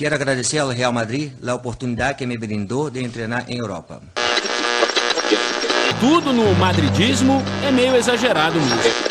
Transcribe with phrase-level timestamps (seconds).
[0.00, 4.00] Quero agradecer ao Real Madrid a oportunidade que me brindou de treinar em Europa.
[6.00, 9.09] Tudo no madridismo é meio exagerado mesmo.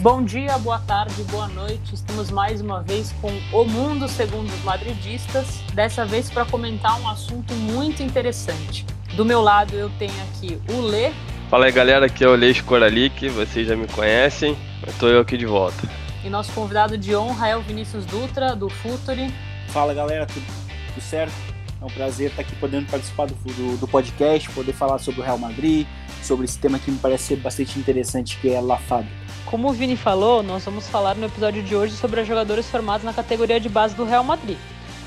[0.00, 1.94] Bom dia, boa tarde, boa noite.
[1.94, 7.06] Estamos mais uma vez com O Mundo Segundo os Madridistas, dessa vez para comentar um
[7.06, 8.86] assunto muito interessante.
[9.14, 11.12] Do meu lado eu tenho aqui o Lê.
[11.50, 14.56] Fala aí galera, aqui é o Lê Coralic, vocês já me conhecem,
[14.88, 15.86] estou eu aqui de volta.
[16.24, 19.30] E nosso convidado de honra é o Vinícius Dutra, do Futuri.
[19.68, 20.46] Fala galera, tudo,
[20.94, 21.34] tudo certo?
[21.78, 25.24] É um prazer estar aqui podendo participar do, do, do, podcast, poder falar sobre o
[25.24, 25.86] Real Madrid,
[26.22, 29.19] sobre esse tema que me parece ser bastante interessante, que é La Fábrica.
[29.46, 33.04] Como o Vini falou, nós vamos falar no episódio de hoje sobre os jogadores formados
[33.04, 34.58] na categoria de base do Real Madrid.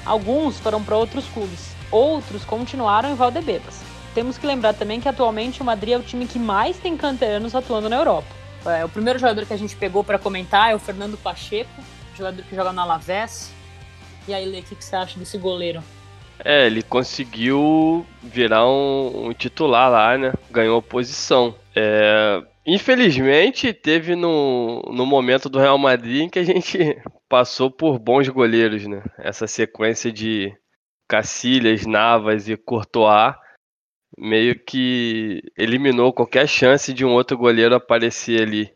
[0.05, 3.81] Alguns foram para outros clubes, outros continuaram em Valdebebas.
[4.13, 7.55] Temos que lembrar também que atualmente o Madrid é o time que mais tem canteranos
[7.55, 8.27] atuando na Europa.
[8.65, 11.69] É, o primeiro jogador que a gente pegou para comentar é o Fernando Pacheco,
[12.15, 13.51] jogador que joga na Alavés.
[14.27, 15.83] E aí, Lê, o que, que você acha desse goleiro?
[16.43, 20.33] É, ele conseguiu virar um, um titular lá, né?
[20.51, 21.55] Ganhou posição.
[21.75, 26.77] É, Infelizmente, teve no, no momento do Real Madrid em que a gente
[27.27, 29.03] passou por bons goleiros, né?
[29.17, 30.55] Essa sequência de
[31.07, 33.35] Cacilhas, Navas e Courtois
[34.17, 38.73] meio que eliminou qualquer chance de um outro goleiro aparecer ali.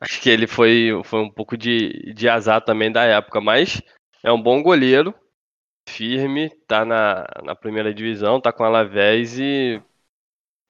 [0.00, 3.82] Acho que ele foi, foi um pouco de, de azar também da época, mas
[4.22, 5.14] é um bom goleiro,
[5.88, 9.80] firme, tá na, na primeira divisão, tá com a Alavés e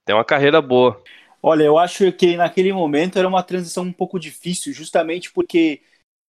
[0.05, 1.03] tem uma carreira boa.
[1.43, 5.83] Olha, eu acho que naquele momento era uma transição um pouco difícil, justamente porque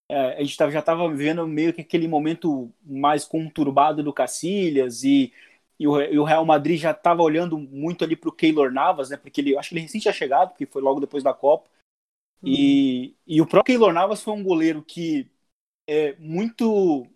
[0.09, 5.33] é, a gente já estava vivendo meio que aquele momento mais conturbado do Cacilhas e,
[5.79, 9.09] e, o, e o Real Madrid já estava olhando muito ali para o Keylor Navas,
[9.09, 9.17] né?
[9.17, 11.69] Porque ele, acho que ele recém tinha chegado, porque foi logo depois da Copa.
[12.41, 12.49] Uhum.
[12.49, 15.29] E, e o próprio Keylor Navas foi um goleiro que
[15.87, 17.07] é muito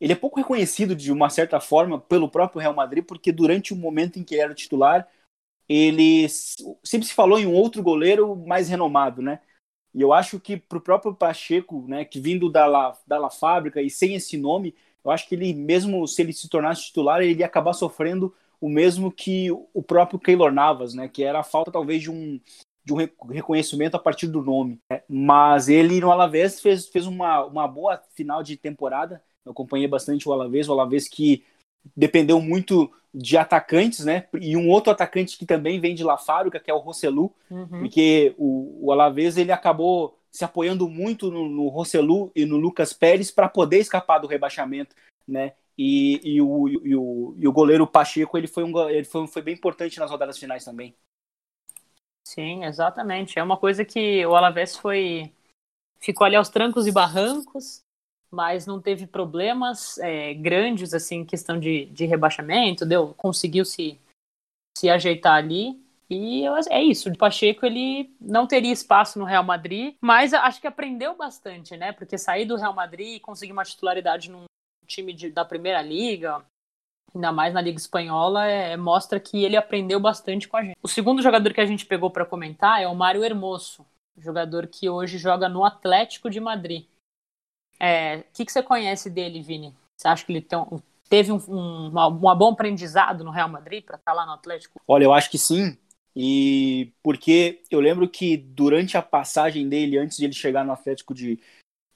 [0.00, 3.76] ele é pouco reconhecido de uma certa forma pelo próprio Real Madrid, porque durante o
[3.76, 5.06] momento em que ele era titular,
[5.70, 6.28] ele
[6.82, 9.38] sempre se falou em um outro goleiro mais renomado, né?
[9.94, 13.30] E eu acho que para o próprio Pacheco, né, que vindo da La, da La
[13.30, 17.20] Fábrica e sem esse nome, eu acho que ele, mesmo se ele se tornasse titular,
[17.20, 21.44] ele ia acabar sofrendo o mesmo que o próprio Keylor Navas, né, que era a
[21.44, 22.40] falta talvez de um,
[22.84, 22.96] de um
[23.28, 24.80] reconhecimento a partir do nome.
[24.90, 25.02] Né?
[25.08, 30.28] Mas ele no Alavés fez, fez uma, uma boa final de temporada, eu acompanhei bastante
[30.28, 31.44] o Alavés, o Alavés que
[31.96, 34.26] dependeu muito de atacantes, né?
[34.40, 37.66] E um outro atacante que também vem de La Fábrica, que é o Rosselu, uhum.
[37.80, 42.92] porque o, o Alavés ele acabou se apoiando muito no, no Rosselu e no Lucas
[42.92, 44.94] Pérez para poder escapar do rebaixamento,
[45.26, 45.54] né?
[45.76, 49.42] E, e, o, e, o, e o goleiro Pacheco ele foi, um, ele foi, foi
[49.42, 50.94] bem importante nas rodadas finais também.
[52.22, 53.38] Sim, exatamente.
[53.38, 55.32] É uma coisa que o Alavés foi
[55.98, 57.82] ficou ali aos trancos e barrancos,
[58.30, 63.98] mas não teve problemas é, grandes, assim, questão de, de rebaixamento, deu, conseguiu se,
[64.76, 65.80] se ajeitar ali.
[66.08, 70.66] E é isso, o Pacheco ele não teria espaço no Real Madrid, mas acho que
[70.66, 71.92] aprendeu bastante, né?
[71.92, 74.44] Porque sair do Real Madrid e conseguir uma titularidade num
[74.86, 76.44] time de, da Primeira Liga,
[77.14, 80.76] ainda mais na Liga Espanhola, é, mostra que ele aprendeu bastante com a gente.
[80.82, 83.86] O segundo jogador que a gente pegou para comentar é o Mário Hermoso,
[84.18, 86.86] jogador que hoje joga no Atlético de Madrid.
[87.80, 89.74] É, o que, que você conhece dele, Vini?
[89.96, 90.58] Você acha que ele tem,
[91.08, 94.32] teve um, um, uma, uma bom aprendizado no Real Madrid para estar tá lá no
[94.32, 94.80] Atlético?
[94.86, 95.76] Olha, eu acho que sim.
[96.14, 101.14] E porque eu lembro que durante a passagem dele, antes de ele chegar no Atlético
[101.14, 101.40] de,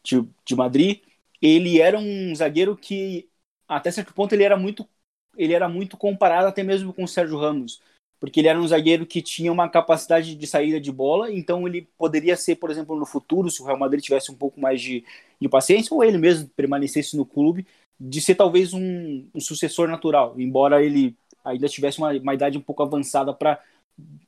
[0.02, 1.02] de, de Madrid,
[1.42, 3.28] ele era um zagueiro que,
[3.68, 4.88] até certo ponto, ele era muito
[5.36, 7.80] ele era muito comparado até mesmo com o Sérgio Ramos
[8.24, 11.82] porque ele era um zagueiro que tinha uma capacidade de saída de bola, então ele
[11.98, 15.04] poderia ser, por exemplo, no futuro, se o Real Madrid tivesse um pouco mais de,
[15.38, 17.66] de paciência, ou ele mesmo permanecesse no clube,
[18.00, 21.14] de ser talvez um, um sucessor natural, embora ele
[21.44, 23.62] ainda tivesse uma, uma idade um pouco avançada para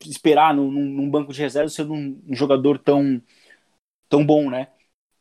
[0.04, 3.22] esperar num, num, banco de reserva sendo um, um, jogador tão,
[4.10, 4.68] tão bom, né?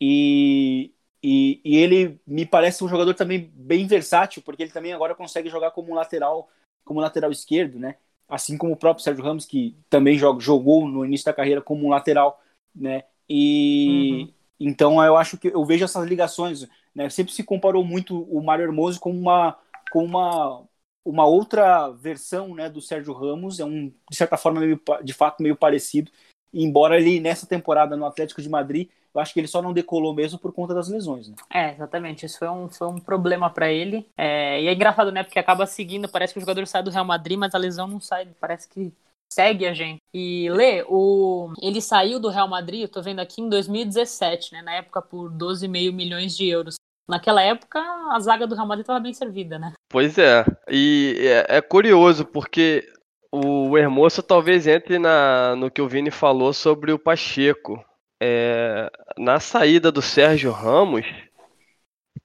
[0.01, 0.91] E,
[1.23, 5.47] e, e, ele me parece um jogador também bem versátil, porque ele também agora consegue
[5.49, 6.49] jogar como lateral,
[6.83, 7.95] como lateral esquerdo, né?
[8.27, 11.85] Assim como o próprio Sérgio Ramos, que também joga, jogou no início da carreira como
[11.85, 12.41] um lateral,
[12.73, 13.03] né?
[13.29, 14.33] E uhum.
[14.59, 17.09] então eu acho que eu vejo essas ligações, né?
[17.09, 19.57] Sempre se comparou muito o Mário Hermoso com uma
[19.91, 20.63] com uma
[21.03, 25.43] uma outra versão, né, do Sérgio Ramos, é um de certa forma meio, de fato
[25.43, 26.11] meio parecido,
[26.51, 30.13] embora ele nessa temporada no Atlético de Madrid Eu acho que ele só não decolou
[30.13, 31.35] mesmo por conta das lesões, né?
[31.53, 32.25] É, exatamente.
[32.25, 34.05] Isso foi um, foi um problema para ele.
[34.17, 35.23] É, e é engraçado, né?
[35.23, 38.01] Porque acaba seguindo, parece que o jogador sai do Real Madrid, mas a lesão não
[38.01, 38.91] sai, parece que
[39.31, 40.01] segue a gente.
[40.13, 41.53] E Lê, o...
[41.61, 44.61] ele saiu do Real Madrid, eu tô vendo aqui, em 2017, né?
[44.61, 46.75] Na época por 12,5 milhões de euros.
[47.07, 47.79] Naquela época,
[48.11, 49.73] a zaga do Real Madrid estava bem servida, né?
[49.89, 50.43] Pois é.
[50.69, 51.15] E
[51.49, 52.85] é, é curioso, porque
[53.31, 57.83] o Hermoso talvez entre na, no que o Vini falou sobre o Pacheco.
[58.27, 58.89] É,
[59.19, 61.05] na saída do Sérgio Ramos,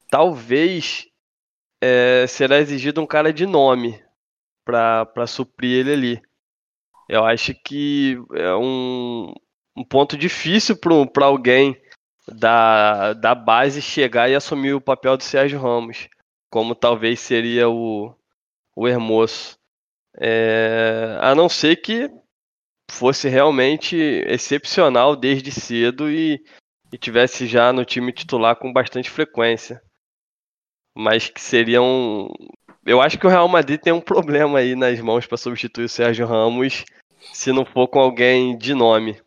[0.08, 1.06] talvez
[1.78, 4.02] é, será exigido um cara de nome
[4.64, 6.22] para suprir ele ali.
[7.06, 9.34] Eu acho que é um,
[9.76, 11.78] um ponto difícil para alguém
[12.26, 16.08] da, da base chegar e assumir o papel do Sérgio Ramos,
[16.48, 18.14] como talvez seria o,
[18.74, 19.58] o Hermoso.
[20.18, 22.10] É, a não ser que
[22.90, 23.96] fosse realmente
[24.26, 26.44] excepcional desde cedo e,
[26.92, 29.82] e tivesse já no time titular com bastante frequência.
[30.96, 32.28] Mas que seria um.
[32.84, 35.88] Eu acho que o Real Madrid tem um problema aí nas mãos para substituir o
[35.88, 36.84] Sérgio Ramos
[37.32, 39.20] se não for com alguém de nome.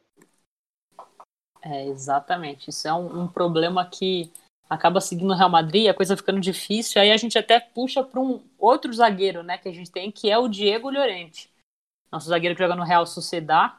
[1.62, 2.70] É, exatamente.
[2.70, 4.32] Isso é um, um problema que
[4.70, 8.20] acaba seguindo o Real Madrid, a coisa ficando difícil, aí a gente até puxa para
[8.20, 11.53] um outro zagueiro, né, que a gente tem, que é o Diego Llorente.
[12.14, 13.74] Nosso zagueiro que joga no Real Sociedad,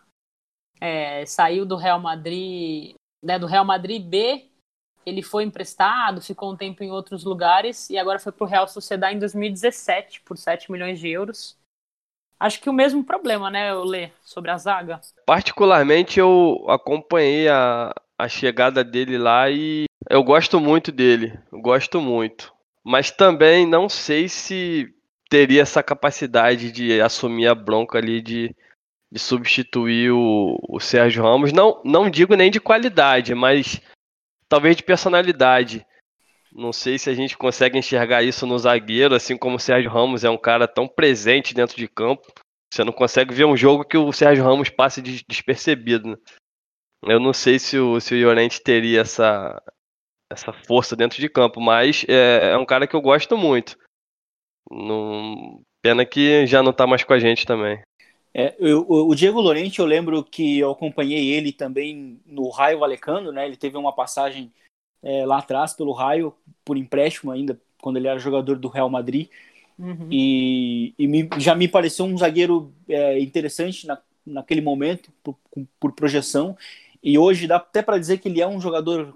[0.80, 4.50] é, saiu do Real Madrid, né, do Real Madrid B,
[5.06, 8.66] ele foi emprestado, ficou um tempo em outros lugares e agora foi para o Real
[8.66, 11.56] Sociedad em 2017 por 7 milhões de euros.
[12.40, 15.00] Acho que o mesmo problema, né, Lê, sobre a zaga.
[15.24, 22.52] Particularmente eu acompanhei a, a chegada dele lá e eu gosto muito dele, gosto muito.
[22.82, 24.92] Mas também não sei se
[25.34, 28.54] teria essa capacidade de assumir a bronca ali de,
[29.10, 31.52] de substituir o, o Sérgio Ramos.
[31.52, 33.82] Não, não digo nem de qualidade, mas
[34.48, 35.84] talvez de personalidade.
[36.52, 40.22] Não sei se a gente consegue enxergar isso no zagueiro, assim como o Sérgio Ramos
[40.22, 42.32] é um cara tão presente dentro de campo.
[42.72, 46.10] Você não consegue ver um jogo que o Sérgio Ramos passe despercebido.
[46.10, 46.16] Né?
[47.08, 49.60] Eu não sei se o, se o Llorente teria essa,
[50.30, 53.76] essa força dentro de campo, mas é, é um cara que eu gosto muito.
[54.74, 57.80] Não, pena que já não está mais com a gente também.
[58.36, 63.30] É, eu, o Diego Lorente, eu lembro que eu acompanhei ele também no Raio Valecano,
[63.30, 63.46] né?
[63.46, 64.52] Ele teve uma passagem
[65.00, 66.34] é, lá atrás pelo Raio,
[66.64, 69.28] por empréstimo ainda, quando ele era jogador do Real Madrid.
[69.78, 70.08] Uhum.
[70.10, 75.36] E, e me, já me pareceu um zagueiro é, interessante na, naquele momento, por,
[75.78, 76.56] por, projeção.
[77.02, 79.14] E hoje dá até para dizer que ele é um jogador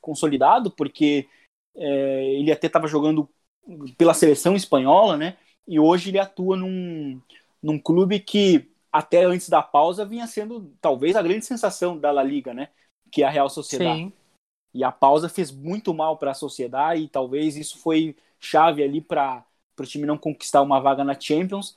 [0.00, 1.26] consolidado, porque
[1.74, 3.28] é, ele até estava jogando
[3.96, 5.36] pela seleção espanhola, né?
[5.66, 7.20] E hoje ele atua num,
[7.62, 12.22] num clube que até antes da pausa vinha sendo talvez a grande sensação da La
[12.22, 12.68] Liga, né?
[13.10, 14.00] Que é a Real Sociedade.
[14.00, 14.12] Sim.
[14.72, 19.00] E a pausa fez muito mal para a sociedade e talvez isso foi chave ali
[19.00, 19.44] para
[19.78, 21.76] o time não conquistar uma vaga na Champions.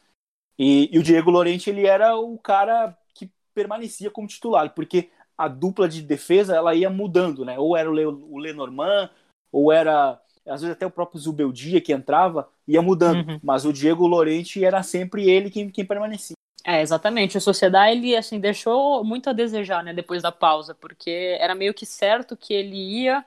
[0.57, 5.47] E, e o Diego Lorente ele era o cara que permanecia como titular, porque a
[5.47, 7.57] dupla de defesa ela ia mudando, né?
[7.57, 9.09] Ou era o, Le, o Lenormand,
[9.51, 13.27] ou era às vezes até o próprio Zubeldia que entrava, ia mudando.
[13.27, 13.39] Uhum.
[13.43, 16.35] Mas o Diego Lorente era sempre ele quem, quem permanecia.
[16.65, 17.37] É, exatamente.
[17.37, 21.73] O Sociedade, ele, assim, deixou muito a desejar, né, depois da pausa, porque era meio
[21.73, 23.25] que certo que ele ia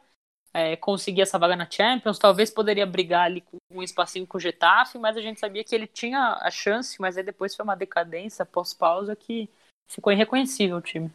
[0.54, 4.40] é, conseguir essa vaga na Champions, talvez poderia brigar ali com um espacinho com o
[4.40, 7.76] Getafe, mas a gente sabia que ele tinha a chance, mas aí depois foi uma
[7.76, 9.50] decadência pós-pausa que
[9.86, 11.10] ficou irreconhecível o time.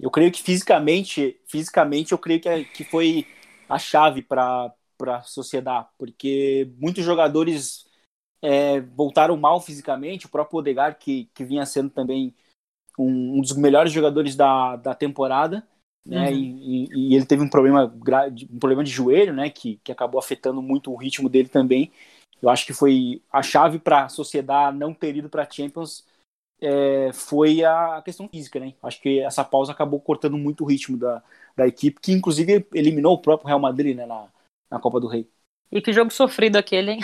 [0.00, 3.24] Eu creio que fisicamente, fisicamente eu creio que, é, que foi
[3.68, 7.86] a chave para a sociedade, porque muitos jogadores
[8.42, 12.34] é, voltaram mal fisicamente, o próprio Odegaard, que, que vinha sendo também
[12.98, 15.66] um, um dos melhores jogadores da, da temporada,
[16.04, 16.36] né, uhum.
[16.36, 17.84] e, e, e, ele teve um problema,
[18.50, 21.92] um problema de joelho, né, que, que acabou afetando muito o ritmo dele também.
[22.40, 26.04] Eu acho que foi a chave para a sociedade não ter ido para a Champions
[26.62, 28.72] é, foi a questão física, né?
[28.82, 31.20] Acho que essa pausa acabou cortando muito o ritmo da,
[31.56, 34.28] da equipe, que inclusive eliminou o próprio Real Madrid né, na,
[34.72, 35.28] na Copa do Rei.
[35.70, 37.00] E que jogo sofrido aquele, hein?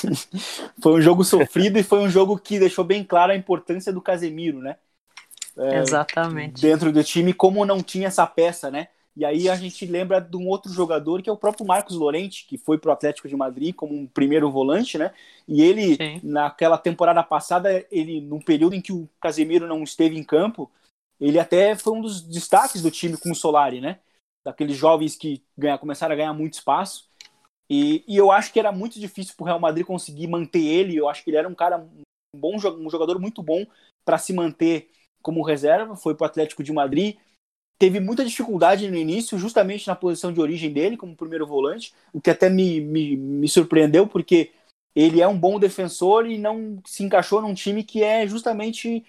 [0.80, 4.00] foi um jogo sofrido e foi um jogo que deixou bem clara a importância do
[4.00, 4.76] Casemiro, né?
[5.58, 6.62] É, Exatamente.
[6.62, 8.88] Dentro do time, como não tinha essa peça, né?
[9.16, 12.46] E aí a gente lembra de um outro jogador que é o próprio Marcos Lorente,
[12.46, 15.12] que foi para o Atlético de Madrid como um primeiro volante, né?
[15.46, 16.20] E ele, Sim.
[16.22, 20.70] naquela temporada passada, ele, num período em que o Casemiro não esteve em campo,
[21.20, 23.98] ele até foi um dos destaques do time com o Solari, né?
[24.44, 27.08] Daqueles jovens que ganha, começaram a ganhar muito espaço.
[27.70, 30.96] E, e eu acho que era muito difícil para o Real Madrid conseguir manter ele.
[30.96, 32.02] Eu acho que ele era um cara, um,
[32.36, 33.66] bom, um jogador muito bom
[34.04, 34.90] para se manter
[35.22, 35.94] como reserva.
[35.94, 37.16] Foi para o Atlético de Madrid
[37.80, 42.20] teve muita dificuldade no início, justamente na posição de origem dele, como primeiro volante, o
[42.20, 44.52] que até me, me, me surpreendeu, porque
[44.94, 49.02] ele é um bom defensor e não se encaixou num time que é justamente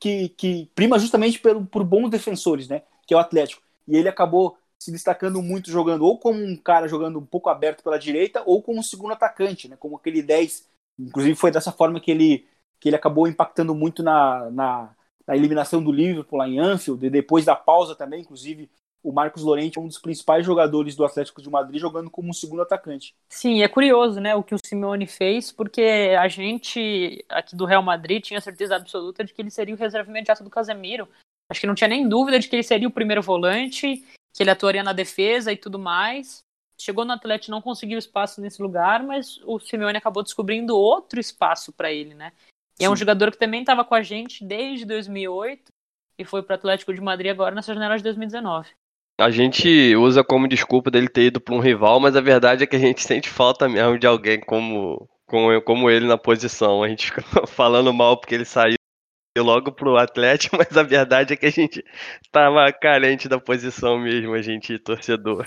[0.00, 2.82] que, que prima justamente por, por bons defensores, né?
[3.06, 3.62] Que é o Atlético.
[3.86, 7.82] E ele acabou se destacando muito jogando ou como um cara jogando um pouco aberto
[7.82, 9.76] pela direita ou como um segundo atacante, né?
[9.76, 10.68] Como aquele 10.
[10.98, 12.46] Inclusive foi dessa forma que ele
[12.80, 14.90] que ele acabou impactando muito na, na,
[15.26, 18.70] na eliminação do Liverpool lá em Anfield, e depois da pausa também, inclusive
[19.02, 22.32] o Marcos Lorente é um dos principais jogadores do Atlético de Madrid jogando como um
[22.32, 23.14] segundo atacante.
[23.28, 27.82] Sim, é curioso, né, o que o Simeone fez, porque a gente aqui do Real
[27.82, 31.08] Madrid tinha certeza absoluta de que ele seria o reserva imediato do Casemiro.
[31.50, 34.04] Acho que não tinha nem dúvida de que ele seria o primeiro volante,
[34.38, 36.44] que ele atuaria na defesa e tudo mais.
[36.80, 41.72] Chegou no Atlético, não conseguiu espaço nesse lugar, mas o Simeone acabou descobrindo outro espaço
[41.72, 42.30] para ele, né?
[42.78, 42.84] E Sim.
[42.84, 45.72] é um jogador que também estava com a gente desde 2008
[46.16, 48.68] e foi para o Atlético de Madrid agora nessa janela de 2019.
[49.20, 52.66] A gente usa como desculpa dele ter ido para um rival, mas a verdade é
[52.68, 56.84] que a gente sente falta mesmo de alguém como, como, como ele na posição.
[56.84, 58.77] A gente fica falando mal porque ele saiu
[59.40, 61.84] logo pro Atlético, mas a verdade é que a gente
[62.30, 65.46] tava carente da posição mesmo, a gente torcedor.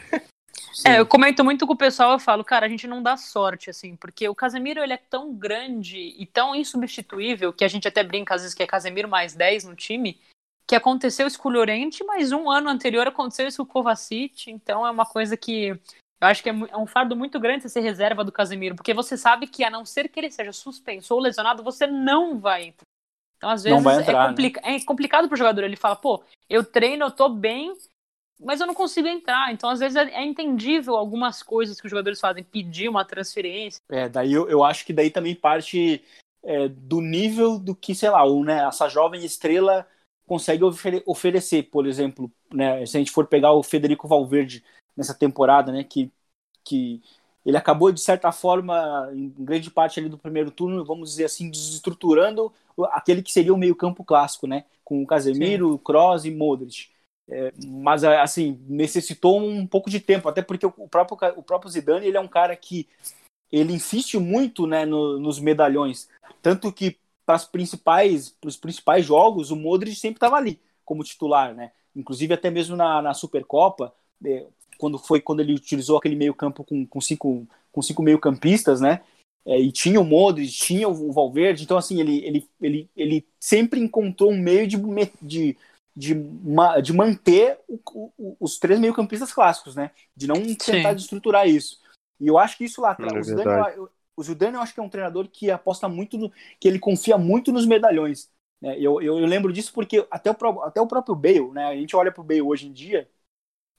[0.74, 0.90] Sim.
[0.90, 3.70] É, eu comento muito com o pessoal, eu falo, cara, a gente não dá sorte,
[3.70, 8.04] assim, porque o Casemiro, ele é tão grande e tão insubstituível, que a gente até
[8.04, 10.20] brinca às vezes que é Casemiro mais 10 no time,
[10.66, 14.50] que aconteceu isso com o Llorente, mas um ano anterior aconteceu isso com o Kovacic,
[14.50, 15.78] então é uma coisa que
[16.22, 19.18] eu acho que é, é um fardo muito grande ser reserva do Casemiro, porque você
[19.18, 22.86] sabe que a não ser que ele seja suspenso ou lesionado, você não vai entrar.
[23.42, 24.76] Então, às vezes, é entrar, é, complica né?
[24.76, 25.64] é complicado pro jogador.
[25.64, 27.76] Ele fala, pô, eu treino, eu tô bem,
[28.40, 29.52] mas eu não consigo entrar.
[29.52, 33.82] Então, às vezes, é, é entendível algumas coisas que os jogadores fazem, pedir uma transferência.
[33.90, 36.04] É, daí eu, eu acho que daí também parte
[36.44, 39.88] é, do nível do que, sei lá, o, né, essa jovem estrela
[40.28, 44.64] consegue ofere oferecer, por exemplo, né, se a gente for pegar o Federico Valverde
[44.96, 46.12] nessa temporada, né, que,
[46.64, 47.02] que
[47.46, 51.50] ele acabou de certa forma, em grande parte ali do primeiro turno, vamos dizer assim,
[51.50, 52.52] desestruturando
[52.92, 56.90] aquele que seria o meio-campo clássico, né, com o Casemiro, Kroos e Modric.
[57.30, 62.06] É, mas assim necessitou um pouco de tempo, até porque o próprio o próprio Zidane
[62.06, 62.90] ele é um cara que
[63.52, 66.10] ele insiste muito, né, no, nos medalhões,
[66.42, 71.72] tanto que para os principais, principais jogos, o Modric sempre estava ali como titular, né?
[71.96, 73.94] Inclusive até mesmo na, na Supercopa,
[74.26, 74.46] é,
[74.82, 78.82] quando foi quando ele utilizou aquele meio campo com, com cinco com cinco meio campistas,
[78.82, 79.02] né?
[79.46, 83.80] É, e tinha o Modric, tinha o Valverde, então assim ele, ele, ele, ele sempre
[83.80, 84.78] encontrou um meio de,
[85.22, 85.58] de,
[85.96, 86.16] de,
[86.84, 87.80] de manter o,
[88.18, 89.92] o, os três meio campistas clássicos, né?
[90.16, 91.80] De não tentar destruturar isso.
[92.20, 94.84] E eu acho que isso lá atrás, é o o Zidane eu acho que é
[94.84, 98.30] um treinador que aposta muito no, que ele confia muito nos medalhões.
[98.62, 98.76] Né?
[98.78, 101.66] Eu, eu, eu, lembro disso porque até o, até o próprio Bale, né?
[101.66, 103.10] A gente olha pro Bale hoje em dia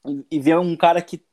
[0.06, 1.24] e, e vê um cara que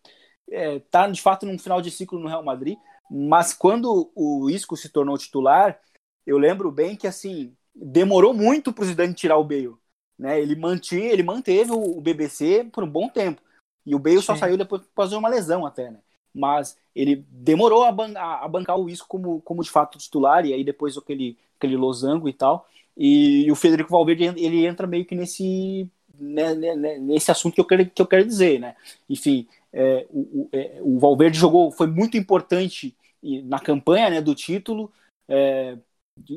[0.52, 2.78] é, tá de fato num final de ciclo no Real Madrid,
[3.10, 5.80] mas quando o Isco se tornou titular,
[6.26, 9.76] eu lembro bem que assim demorou muito pro Zidane tirar o Bale,
[10.18, 10.40] né?
[10.40, 13.42] Ele mantinha, ele manteve o, BBC por um bom tempo.
[13.86, 14.24] E o Bale Sim.
[14.24, 16.00] só saiu depois por causa de uma lesão até, né?
[16.34, 20.54] mas ele demorou a, ban a, bancar o Isco como, como de fato titular, e
[20.54, 22.68] aí depois aquele, aquele losango e tal.
[22.96, 27.56] E, e o Federico Valverde ele entra meio que nesse, né, né, né, nesse assunto
[27.56, 28.76] que eu quero, que eu quero dizer, né?
[29.10, 32.96] Enfim, é, o, o, é, o, Valverde jogou, foi muito importante
[33.44, 34.92] na campanha né, do título,
[35.28, 35.78] é,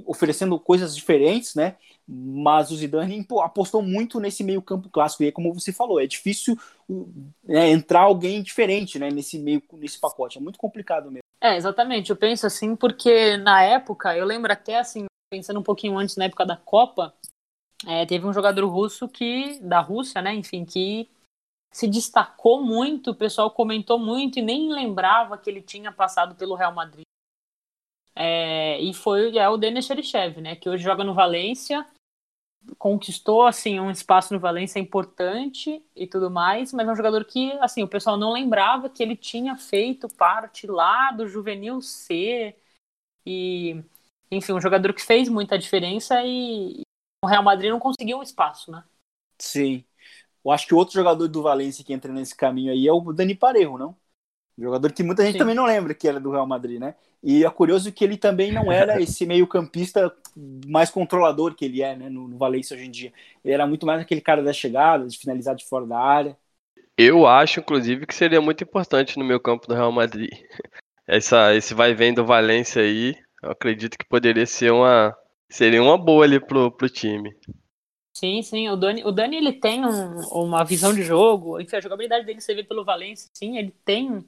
[0.06, 1.76] oferecendo coisas diferentes, né?
[2.06, 5.22] Mas o Zidane apostou muito nesse meio campo clássico.
[5.22, 6.56] E é como você falou, é difícil
[7.44, 10.38] né, entrar alguém diferente né, nesse meio nesse pacote.
[10.38, 11.22] É muito complicado mesmo.
[11.40, 12.10] É, exatamente.
[12.10, 16.26] Eu penso assim porque na época, eu lembro até assim, pensando um pouquinho antes, na
[16.26, 17.14] época da Copa,
[17.86, 21.08] é, teve um jogador russo que, da Rússia, né, enfim, que
[21.72, 26.54] se destacou muito, o pessoal comentou muito e nem lembrava que ele tinha passado pelo
[26.54, 27.04] Real Madrid.
[28.14, 31.84] É, e foi é o Denis Cherichev, né, que hoje joga no Valência,
[32.78, 37.52] conquistou assim um espaço no Valência importante e tudo mais, mas é um jogador que
[37.60, 42.54] assim o pessoal não lembrava que ele tinha feito parte lá do juvenil C
[43.26, 43.82] e
[44.30, 46.82] enfim um jogador que fez muita diferença e
[47.22, 48.82] o Real Madrid não conseguiu um espaço, né?
[49.38, 49.84] Sim,
[50.44, 53.34] eu acho que outro jogador do Valência que entra nesse caminho aí é o Dani
[53.34, 53.96] Parejo, não?
[54.58, 55.38] Jogador que muita gente Sim.
[55.38, 56.94] também não lembra que era do Real Madrid, né?
[57.22, 60.14] E é curioso que ele também não era esse meio-campista
[60.66, 63.12] mais controlador que ele é, né, no, no Valência hoje em dia.
[63.44, 66.36] Ele era muito mais aquele cara da chegada, de finalizar de fora da área.
[66.98, 70.30] Eu acho, inclusive, que seria muito importante no meu campo do Real Madrid.
[71.06, 75.14] Essa, esse vai vem do Valência aí, eu acredito que poderia ser uma
[75.52, 77.36] seria uma boa ali pro, pro time.
[78.14, 78.68] Sim, sim.
[78.68, 81.60] O Dani, o Dani ele tem um, uma visão de jogo.
[81.60, 83.58] Enfim, a jogabilidade dele você vê pelo Valência, sim.
[83.58, 84.24] Ele tem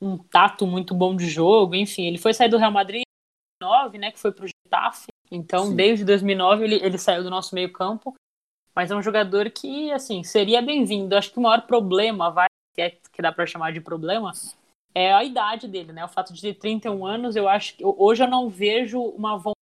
[0.00, 1.74] um tato muito bom de jogo.
[1.74, 4.12] Enfim, ele foi sair do Real Madrid em 2009, né?
[4.12, 5.08] Que foi pro Getafe.
[5.30, 5.76] Então, sim.
[5.76, 8.14] desde 2009 ele, ele saiu do nosso meio campo.
[8.74, 11.16] Mas é um jogador que, assim, seria bem-vindo.
[11.16, 14.32] Acho que o maior problema, vai, que, é, que dá para chamar de problema,
[14.94, 16.04] é a idade dele, né?
[16.04, 19.59] O fato de ter 31 anos, eu acho que hoje eu não vejo uma vontade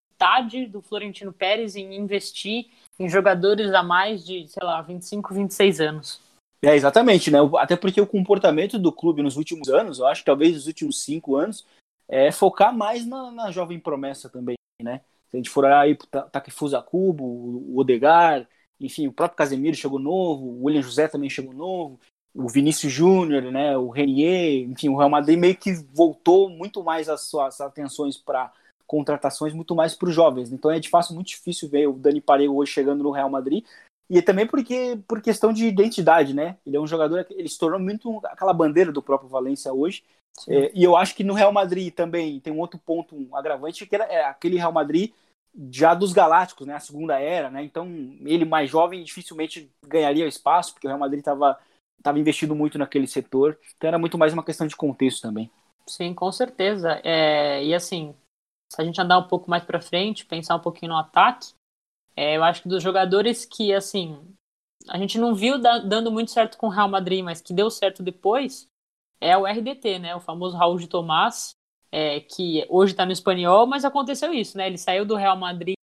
[0.70, 2.66] do Florentino Pérez em investir
[2.98, 6.20] em jogadores a mais de, sei lá, 25, 26 anos.
[6.62, 7.38] É, exatamente, né?
[7.58, 11.02] Até porque o comportamento do clube nos últimos anos, eu acho que talvez nos últimos
[11.02, 11.64] cinco anos,
[12.08, 15.02] é focar mais na, na jovem promessa também, né?
[15.28, 18.48] Se a gente for aí pro Takefusa Kubo, o Odegar,
[18.80, 22.00] enfim, o próprio Casemiro chegou novo, o William José também chegou novo,
[22.34, 27.08] o Vinícius Júnior, né, o Renier, enfim, o Real Madrid meio que voltou muito mais
[27.08, 28.52] as suas atenções para
[28.88, 30.50] contratações, muito mais para os jovens.
[30.50, 33.64] Então é de fato muito difícil ver o Dani Parejo hoje chegando no Real Madrid.
[34.10, 36.56] E também porque por questão de identidade, né?
[36.66, 40.02] Ele é um jogador, ele se tornou muito aquela bandeira do próprio Valência hoje.
[40.48, 43.86] É, e eu acho que no Real Madrid também tem um outro ponto um agravante,
[43.86, 45.12] que era, é aquele Real Madrid
[45.70, 46.74] já dos Galácticos, né?
[46.74, 47.62] A segunda era, né?
[47.62, 47.86] Então
[48.24, 51.58] ele mais jovem dificilmente ganharia espaço, porque o Real Madrid estava
[51.98, 53.58] estava investindo muito naquele setor.
[53.76, 55.50] Então era muito mais uma questão de contexto também.
[55.86, 57.00] Sim, com certeza.
[57.02, 58.14] É, e assim,
[58.70, 61.52] se a gente andar um pouco mais para frente, pensar um pouquinho no ataque,
[62.16, 64.18] é, eu acho que dos jogadores que, assim,
[64.88, 67.70] a gente não viu da, dando muito certo com o Real Madrid, mas que deu
[67.70, 68.68] certo depois,
[69.20, 70.14] é o RDT, né?
[70.14, 71.54] O famoso Raul de Tomás,
[71.90, 74.66] é, que hoje está no espanhol, mas aconteceu isso, né?
[74.66, 75.74] Ele saiu do Real Madrid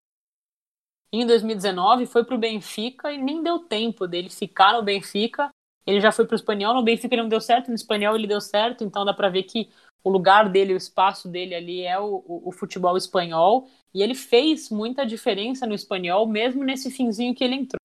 [1.12, 5.50] em 2019, foi para o Benfica e nem deu tempo dele ficar no Benfica
[5.86, 8.27] ele já foi para o espanhol, no Benfica ele não deu certo, no espanhol ele
[8.27, 9.70] deu certo, então dá para ver que
[10.06, 14.14] o lugar dele, o espaço dele ali é o, o, o, futebol espanhol, e ele
[14.14, 17.80] fez muita diferença no espanhol, mesmo nesse finzinho que ele entrou.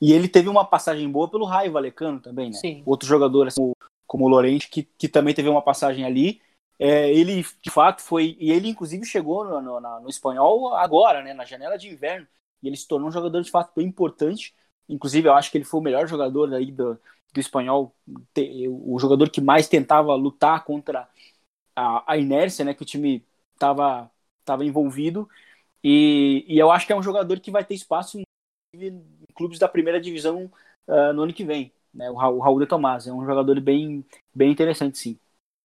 [0.00, 2.56] E ele teve uma passagem boa pelo Raio Valecano também, né?
[2.56, 2.82] Sim.
[2.84, 3.72] Outro jogador, assim,
[4.04, 6.40] como o Lorente, que, que também teve uma passagem ali.
[6.76, 8.36] É, ele, de fato, foi.
[8.40, 11.32] E ele, inclusive, chegou no, no, no, espanhol agora, né?
[11.32, 12.26] Na janela de inverno.
[12.62, 14.54] E ele se tornou um jogador, de fato, bem importante.
[14.88, 16.98] Inclusive, eu acho que ele foi o melhor jogador aí do,
[17.32, 17.94] do espanhol,
[18.68, 21.08] o jogador que mais tentava lutar contra
[21.80, 24.10] a, a inércia né, que o time estava
[24.44, 25.28] tava envolvido.
[25.82, 28.24] E, e, eu acho que é um jogador que vai ter espaço em,
[28.74, 29.02] em
[29.34, 30.50] clubes da primeira divisão
[30.86, 31.72] uh, no ano que vem.
[31.92, 35.18] Né, o, Raul, o Raul de Tomás é um jogador bem, bem interessante, sim.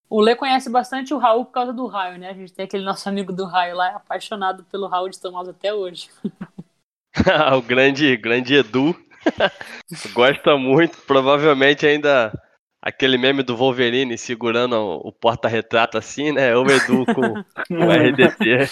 [0.10, 2.30] O Lê conhece bastante o Raul por causa do Raio, né?
[2.30, 5.73] A gente tem aquele nosso amigo do Raio lá, apaixonado pelo Raul de Tomás até
[5.73, 6.10] hoje.
[7.58, 8.95] o grande, grande Edu,
[10.13, 12.32] Gosta muito, provavelmente ainda
[12.86, 16.50] aquele meme do Wolverine segurando o porta-retrato assim, né?
[16.50, 18.69] É o Edu com o RDT.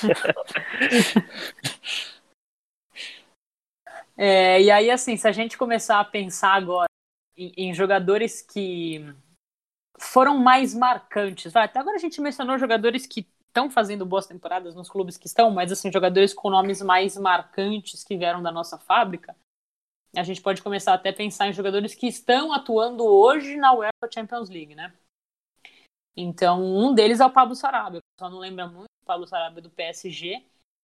[4.15, 6.87] É, e aí, assim, se a gente começar a pensar agora
[7.35, 9.03] em, em jogadores que
[9.99, 14.75] foram mais marcantes, vai, até agora a gente mencionou jogadores que estão fazendo boas temporadas
[14.75, 18.77] nos clubes que estão, mas assim, jogadores com nomes mais marcantes que vieram da nossa
[18.77, 19.35] fábrica
[20.15, 24.11] a gente pode começar até a pensar em jogadores que estão atuando hoje na UEFA
[24.13, 24.93] Champions League, né?
[26.15, 27.99] Então, um deles é o Pablo Sarabia.
[28.19, 30.43] Só não lembra muito, o Pablo Sarabia do PSG,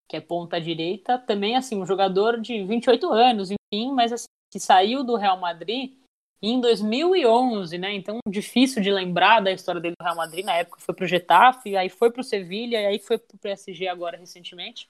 [0.10, 4.60] que é ponta direita, também assim, um jogador de 28 anos, enfim, mas assim, que
[4.60, 5.94] saiu do Real Madrid
[6.42, 7.94] em 2011, né?
[7.94, 10.44] Então, difícil de lembrar da história dele do Real Madrid.
[10.46, 14.90] Na época foi pro Getafe, aí foi pro Sevilha, aí foi pro PSG agora recentemente.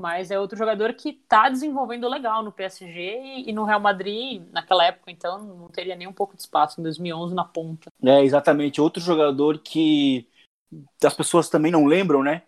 [0.00, 4.86] Mas é outro jogador que está desenvolvendo legal no PSG e, no Real Madrid, naquela
[4.86, 7.90] época, então, não teria nem um pouco de espaço, em 2011, na ponta.
[8.02, 8.80] É, exatamente.
[8.80, 10.26] Outro jogador que
[11.04, 12.44] as pessoas também não lembram, né?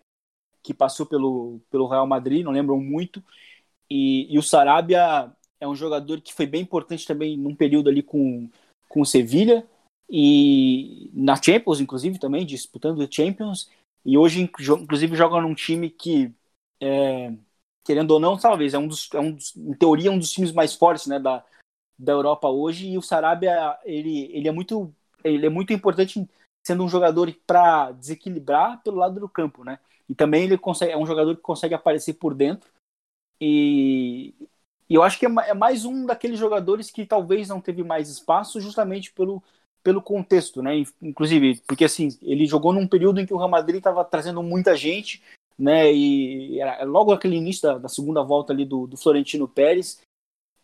[0.63, 3.23] Que passou pelo, pelo Real Madrid, não lembram muito.
[3.87, 8.01] E, e o Sarabia é um jogador que foi bem importante também num período ali
[8.01, 8.49] com,
[8.89, 9.63] com o Sevilha
[10.09, 13.69] e na Champions, inclusive, também, disputando Champions.
[14.03, 16.33] E hoje, inclusive, joga num time que
[16.83, 17.33] é,
[17.83, 20.51] querendo ou não, talvez, é um dos, é um dos, em teoria, um dos times
[20.51, 21.43] mais fortes né, da,
[21.97, 24.93] da Europa hoje, e o Sarabia, ele, ele, é, muito,
[25.23, 26.27] ele é muito importante
[26.65, 29.79] sendo um jogador para desequilibrar pelo lado do campo, né?
[30.09, 32.69] E também ele consegue, é um jogador que consegue aparecer por dentro,
[33.39, 34.33] e,
[34.89, 38.09] e eu acho que é, é mais um daqueles jogadores que talvez não teve mais
[38.09, 39.41] espaço justamente pelo,
[39.81, 40.83] pelo contexto, né?
[41.01, 44.75] Inclusive, porque assim, ele jogou num período em que o Real Madrid estava trazendo muita
[44.75, 45.21] gente
[45.57, 45.91] né?
[45.93, 50.01] E era logo aquele início da, da segunda volta ali do, do, Florentino Pérez.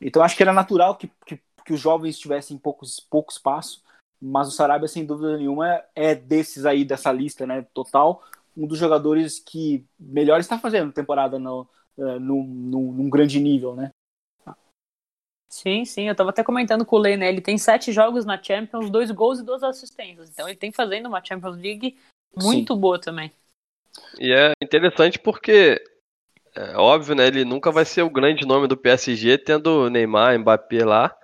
[0.02, 3.84] Então acho que era natural que, que, que, os jovens tivessem poucos, pouco espaço,
[4.22, 8.24] mas o Sarabia, sem dúvida nenhuma, é desses aí, dessa lista né, total,
[8.56, 13.92] um dos jogadores que melhor está fazendo temporada no, no, no, num grande nível, né?
[15.50, 17.28] Sim, sim, eu tava até comentando com o Lê, né?
[17.28, 20.30] Ele tem sete jogos na Champions, dois gols e duas assistências.
[20.30, 21.98] Então ele tem fazendo uma Champions League
[22.36, 22.80] muito sim.
[22.80, 23.32] boa também.
[24.20, 25.82] E é interessante porque,
[26.56, 27.28] é óbvio, né?
[27.28, 31.16] Ele nunca vai ser o grande nome do PSG, tendo Neymar, Mbappé lá.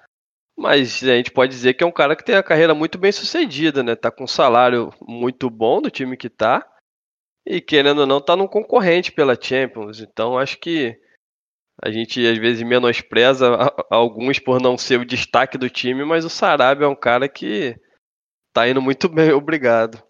[0.57, 3.11] Mas a gente pode dizer que é um cara que tem a carreira muito bem
[3.11, 3.95] sucedida, né?
[3.95, 6.65] Tá com um salário muito bom do time que tá.
[7.45, 9.99] E querendo ou não, tá num concorrente pela Champions.
[9.99, 10.97] Então acho que
[11.81, 13.47] a gente às vezes menospreza
[13.89, 17.77] alguns por não ser o destaque do time, mas o Sarabia é um cara que
[18.53, 20.01] tá indo muito bem, obrigado.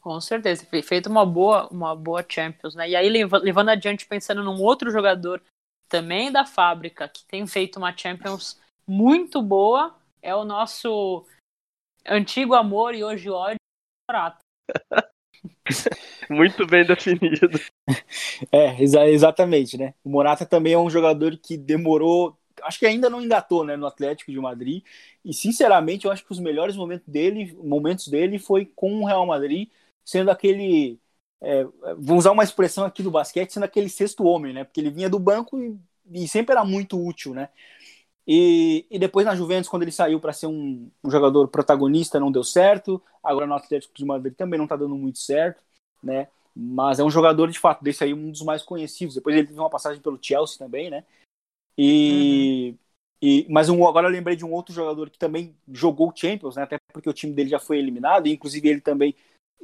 [0.00, 2.88] Com certeza, feito uma boa, uma boa Champions, né?
[2.88, 5.42] E aí levando adiante pensando num outro jogador
[5.88, 11.26] também da fábrica que tem feito uma Champions muito boa, é o nosso
[12.06, 13.56] antigo amor e hoje ódio,
[14.10, 14.38] Morata.
[16.30, 17.48] Muito bem definido.
[18.52, 19.94] É, exa exatamente, né?
[20.04, 23.86] O Morata também é um jogador que demorou, acho que ainda não engatou, né, no
[23.86, 24.84] Atlético de Madrid.
[25.24, 29.26] E sinceramente, eu acho que os melhores momentos dele, momentos dele foi com o Real
[29.26, 29.68] Madrid,
[30.10, 30.98] sendo aquele
[31.40, 31.64] é,
[31.96, 34.64] vou usar uma expressão aqui do basquete, sendo aquele sexto homem, né?
[34.64, 35.78] Porque ele vinha do banco e,
[36.10, 37.48] e sempre era muito útil, né?
[38.26, 42.30] E, e depois na Juventus, quando ele saiu para ser um, um, jogador protagonista, não
[42.30, 43.00] deu certo.
[43.22, 45.62] Agora no Atlético de Madrid também não está dando muito certo,
[46.02, 46.28] né?
[46.54, 49.14] Mas é um jogador de fato desse aí um dos mais conhecidos.
[49.14, 51.04] Depois ele teve uma passagem pelo Chelsea também, né?
[51.78, 52.78] E, uhum.
[53.22, 56.64] e mas um, agora eu lembrei de um outro jogador que também jogou Champions, né?
[56.64, 59.14] Até porque o time dele já foi eliminado, e inclusive ele também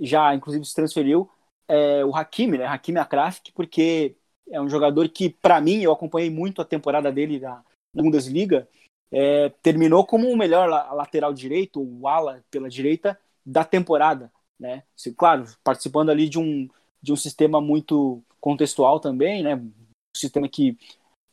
[0.00, 1.30] já inclusive se transferiu.
[1.68, 2.66] É, o Hakimi, né?
[2.66, 4.16] Hakimi Akrafik, porque
[4.48, 7.62] é um jogador que para mim eu acompanhei muito a temporada dele na
[7.94, 8.68] Bundesliga,
[9.10, 14.82] é, terminou como o melhor lateral direito, o ala pela direita da temporada, né?
[15.16, 16.68] Claro, participando ali de um,
[17.02, 19.56] de um sistema muito contextual também, né?
[19.56, 19.72] Um
[20.16, 20.76] sistema que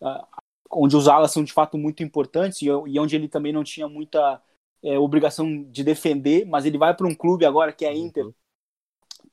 [0.02, 0.26] uh,
[0.72, 3.88] onde os alas são de fato muito importantes e, e onde ele também não tinha
[3.88, 4.42] muita
[4.84, 8.26] é, obrigação de defender, mas ele vai para um clube agora que é a Inter,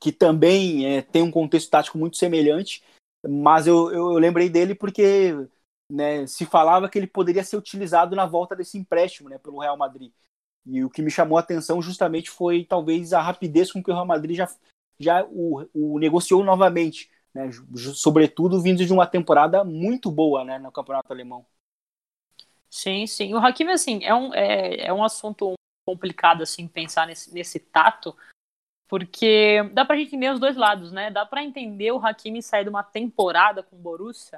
[0.01, 2.83] que também é, tem um contexto tático muito semelhante,
[3.23, 5.47] mas eu, eu, lembrei dele porque
[5.87, 9.77] né, se falava que ele poderia ser utilizado na volta desse empréstimo né, pelo Real
[9.77, 10.11] Madrid.
[10.65, 13.93] E o que me chamou a atenção justamente foi talvez a rapidez com que o
[13.93, 14.49] Real Madrid já,
[14.99, 17.51] já o, o negociou novamente, né,
[17.93, 21.45] sobretudo vindo de uma temporada muito boa né, no campeonato alemão.
[22.71, 23.35] Sim, sim.
[23.35, 25.53] O Hakimi, assim, é um, é, é um assunto
[25.85, 28.15] complicado, assim, pensar nesse, nesse tato,
[28.91, 31.09] porque dá pra gente entender os dois lados, né?
[31.09, 34.37] Dá pra entender o Hakimi sair de uma temporada com o Borussia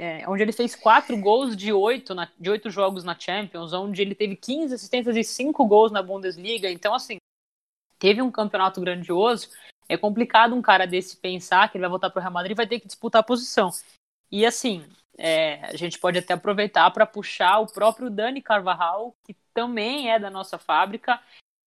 [0.00, 4.00] é, onde ele fez quatro gols de oito, na, de oito jogos na Champions, onde
[4.00, 6.70] ele teve 15 assistências e cinco gols na Bundesliga.
[6.70, 7.18] Então, assim,
[7.98, 9.50] teve um campeonato grandioso.
[9.90, 12.56] É complicado um cara desse pensar que ele vai voltar para o Real Madrid e
[12.56, 13.68] vai ter que disputar a posição.
[14.32, 14.86] E, assim,
[15.18, 20.18] é, a gente pode até aproveitar para puxar o próprio Dani Carvajal, que também é
[20.18, 21.20] da nossa fábrica.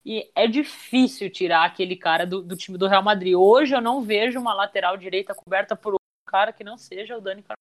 [0.06, 3.36] E é difícil tirar aquele cara do, do time do Real Madrid.
[3.36, 7.22] Hoje eu não vejo uma lateral direita coberta por um cara que não seja o
[7.22, 7.58] Dani Carvajal.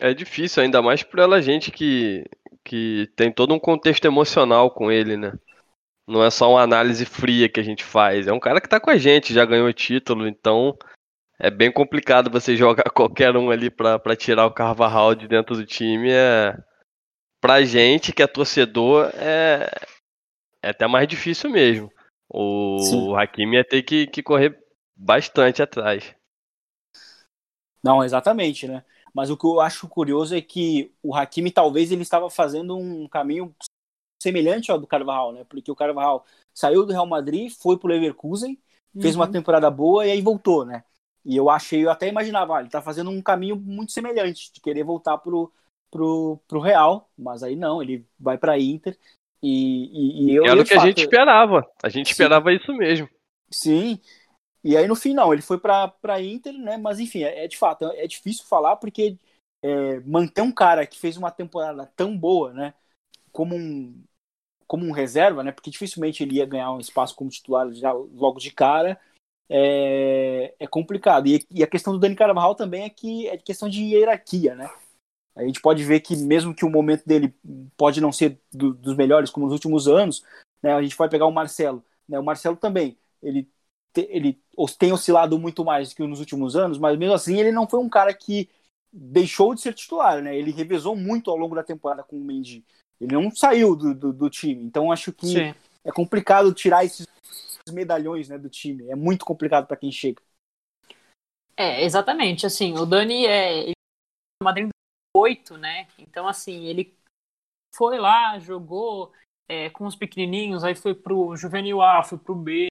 [0.00, 2.24] É difícil, ainda mais por ela gente que,
[2.64, 5.32] que tem todo um contexto emocional com ele, né?
[6.06, 8.26] Não é só uma análise fria que a gente faz.
[8.26, 10.76] É um cara que tá com a gente, já ganhou título, então
[11.38, 15.66] é bem complicado você jogar qualquer um ali pra tirar o Carvajal de dentro do
[15.66, 16.10] time.
[16.10, 16.56] É...
[17.40, 19.68] Pra gente que é torcedor, é,
[20.62, 21.92] é até mais difícil mesmo.
[22.28, 22.76] O,
[23.10, 24.58] o Hakimi ia ter que, que correr
[24.96, 26.14] bastante atrás.
[27.82, 28.84] Não, exatamente, né?
[29.12, 33.06] Mas o que eu acho curioso é que o Hakimi talvez ele estava fazendo um
[33.08, 33.54] caminho
[34.22, 35.44] semelhante ao do Carvajal, né?
[35.44, 38.58] Porque o Carvajal saiu do Real Madrid, foi pro Leverkusen,
[38.94, 39.02] uhum.
[39.02, 39.32] fez uma uhum.
[39.32, 40.84] temporada boa e aí voltou, né?
[41.24, 44.60] E eu achei, eu até imaginava, ah, ele tá fazendo um caminho muito semelhante, de
[44.60, 45.52] querer voltar pro,
[45.90, 48.98] pro, pro Real, mas aí não, ele vai pra Inter.
[49.42, 51.66] E, e, e eu, Era o que fato, a gente esperava.
[51.82, 53.08] A gente sim, esperava isso mesmo.
[53.50, 54.00] Sim,
[54.64, 56.76] e aí no final ele foi para Inter, né?
[56.76, 59.18] Mas enfim, é, é, de fato, é difícil falar porque
[59.62, 62.74] é, manter um cara que fez uma temporada tão boa, né?
[63.32, 64.04] Como um,
[64.66, 65.52] como um reserva, né?
[65.52, 69.00] Porque dificilmente ele ia ganhar um espaço como titular já logo de cara.
[69.48, 71.26] É, é complicado.
[71.26, 74.70] E, e, a questão do Dani Carvajal também é que é questão de hierarquia, né?
[75.34, 77.34] A gente pode ver que mesmo que o momento dele
[77.76, 80.22] pode não ser do, dos melhores como nos últimos anos,
[80.62, 80.72] né?
[80.72, 82.18] A gente vai pegar o Marcelo, né?
[82.18, 83.48] O Marcelo também, ele
[83.94, 84.40] ele
[84.78, 87.90] tem oscilado muito mais que nos últimos anos, mas mesmo assim ele não foi um
[87.90, 88.48] cara que
[88.90, 90.36] deixou de ser titular, né?
[90.36, 92.64] Ele revezou muito ao longo da temporada com o Mendy.
[93.00, 94.62] Ele não saiu do, do, do time.
[94.62, 95.54] Então acho que Sim.
[95.84, 97.06] é complicado tirar esses
[97.70, 98.88] medalhões né, do time.
[98.88, 100.22] É muito complicado para quem chega.
[101.56, 102.46] É, exatamente.
[102.46, 103.70] Assim, o Dani é.
[103.70, 103.72] É
[104.42, 104.71] Madrid
[105.16, 105.86] 8, né?
[105.98, 106.94] Então, assim, ele
[107.74, 109.12] foi lá, jogou
[109.48, 112.68] é, com os pequenininhos, aí foi pro Juvenil A, foi pro B,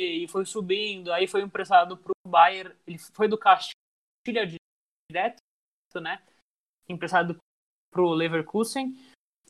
[0.00, 4.46] e foi subindo, aí foi emprestado pro Bayern, ele foi do Castilha
[5.10, 5.42] direto,
[6.00, 6.22] né?
[6.88, 7.36] Emprestado
[7.90, 8.94] pro Leverkusen.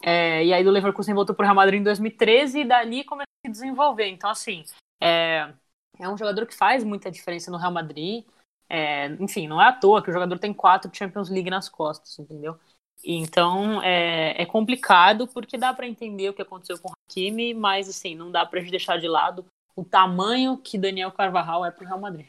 [0.03, 3.48] É, e aí do Leverkusen voltou pro Real Madrid em 2013 e dali começou a
[3.48, 4.07] se desenvolver.
[4.07, 4.64] Então, assim,
[5.03, 5.53] é,
[5.98, 8.24] é um jogador que faz muita diferença no Real Madrid.
[8.69, 12.19] É, enfim, não é à toa que o jogador tem quatro Champions League nas costas,
[12.19, 12.59] entendeu?
[13.05, 17.89] Então é, é complicado porque dá para entender o que aconteceu com o Hakimi, mas
[17.89, 21.87] assim, não dá pra gente deixar de lado o tamanho que Daniel Carvajal é pro
[21.87, 22.27] Real Madrid.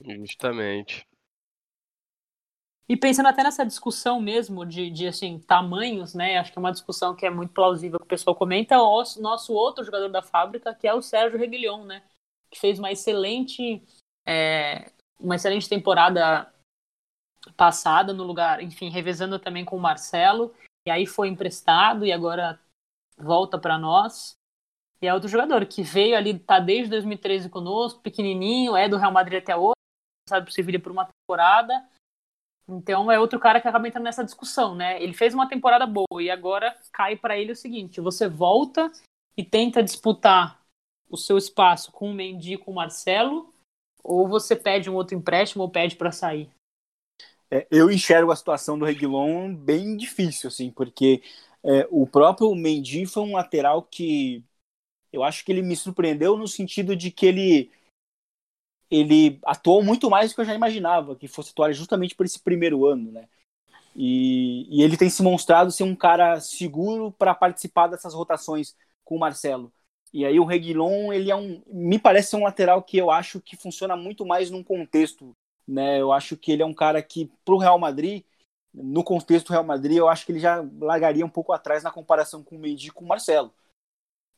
[0.00, 1.06] Justamente.
[2.88, 6.38] E pensando até nessa discussão mesmo de, de assim, tamanhos, né?
[6.38, 8.80] Acho que é uma discussão que é muito plausível que o pessoal comenta.
[8.80, 12.04] O nosso outro jogador da fábrica, que é o Sérgio Reguilhon, né?
[12.48, 13.82] Que fez uma excelente,
[14.24, 16.52] é, uma excelente temporada
[17.56, 20.54] passada no lugar, enfim, revezando também com o Marcelo.
[20.86, 22.60] E aí foi emprestado e agora
[23.16, 24.34] volta para nós.
[25.00, 29.12] E é outro jogador que veio ali, tá desde 2013 conosco, pequenininho, é do Real
[29.12, 29.74] Madrid até hoje,
[30.28, 31.86] sabe pro Sevilha por uma temporada
[32.68, 35.00] então é outro cara que acaba entrando nessa discussão, né?
[35.00, 38.90] Ele fez uma temporada boa e agora cai para ele o seguinte: você volta
[39.36, 40.60] e tenta disputar
[41.08, 43.54] o seu espaço com o Mendy com o Marcelo,
[44.06, 46.48] ou você pede um outro empréstimo ou pede para sair?
[47.50, 51.22] É, eu enxergo a situação do Reguilon bem difícil, assim, porque
[51.64, 54.44] é, o próprio Mendy foi um lateral que
[55.12, 57.70] eu acho que ele me surpreendeu no sentido de que ele
[58.88, 62.38] ele atuou muito mais do que eu já imaginava que fosse atuar justamente por esse
[62.38, 63.28] primeiro ano, né?
[63.96, 69.16] E, e ele tem se mostrado ser um cara seguro para participar dessas rotações com
[69.16, 69.72] o Marcelo.
[70.16, 73.38] E aí o Reguilon, ele é um, me parece ser um lateral que eu acho
[73.38, 75.36] que funciona muito mais num contexto,
[75.68, 76.00] né?
[76.00, 78.24] Eu acho que ele é um cara que pro Real Madrid,
[78.72, 81.90] no contexto do Real Madrid, eu acho que ele já largaria um pouco atrás na
[81.90, 83.52] comparação com o Mendy e com o Marcelo.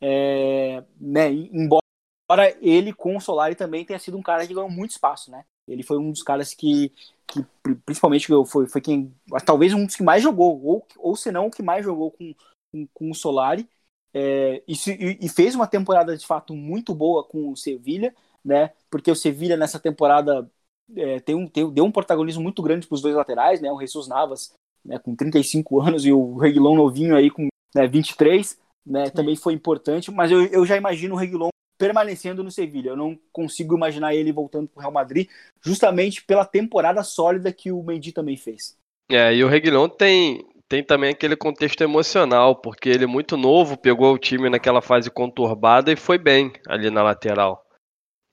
[0.00, 1.82] É, né, embora
[2.30, 5.46] Embora ele com o Solari também tenha sido um cara que ganhou muito espaço, né?
[5.66, 6.92] Ele foi um dos caras que,
[7.26, 7.42] que
[7.86, 9.14] principalmente foi, foi quem,
[9.46, 12.34] talvez um dos que mais jogou, ou, ou se não o que mais jogou com,
[12.70, 13.66] com, com o Solari.
[14.12, 14.74] É, e,
[15.20, 18.70] e, fez uma temporada de fato muito boa com o Sevilha, né?
[18.90, 20.50] Porque o Sevilha nessa temporada
[20.96, 23.70] é, tem um, tem, deu um protagonismo muito grande para os dois laterais, né?
[23.70, 24.52] O Jesus Navas
[24.84, 29.10] né, com 35 anos e o Reguilon novinho aí com né, 23, né?
[29.10, 32.90] Também foi importante, mas eu, eu já imagino o Reguilon permanecendo no Sevilha.
[32.90, 35.28] Eu não consigo imaginar ele voltando para o Real Madrid,
[35.62, 38.76] justamente pela temporada sólida que o Mendy também fez.
[39.10, 44.12] É, e o Reguilon tem, tem também aquele contexto emocional, porque ele muito novo, pegou
[44.12, 47.64] o time naquela fase conturbada e foi bem ali na lateral.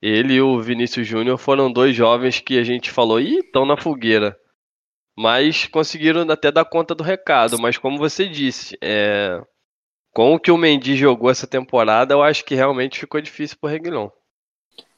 [0.01, 3.77] Ele e o Vinícius Júnior foram dois jovens que a gente falou, ih, estão na
[3.77, 4.37] fogueira.
[5.17, 7.57] Mas conseguiram até dar conta do recado.
[7.57, 9.41] Mas como você disse, é,
[10.13, 13.69] com o que o Mendy jogou essa temporada, eu acho que realmente ficou difícil pro
[13.69, 14.09] Reguilon.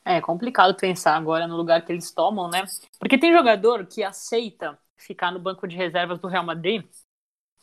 [0.04, 2.64] É complicado pensar agora no lugar que eles tomam, né?
[3.00, 6.84] Porque tem jogador que aceita ficar no banco de reservas do Real Madrid,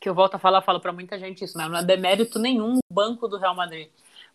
[0.00, 1.68] que eu volto a falar, falo para muita gente isso, né?
[1.68, 3.88] Não é demérito nenhum banco do Real Madrid.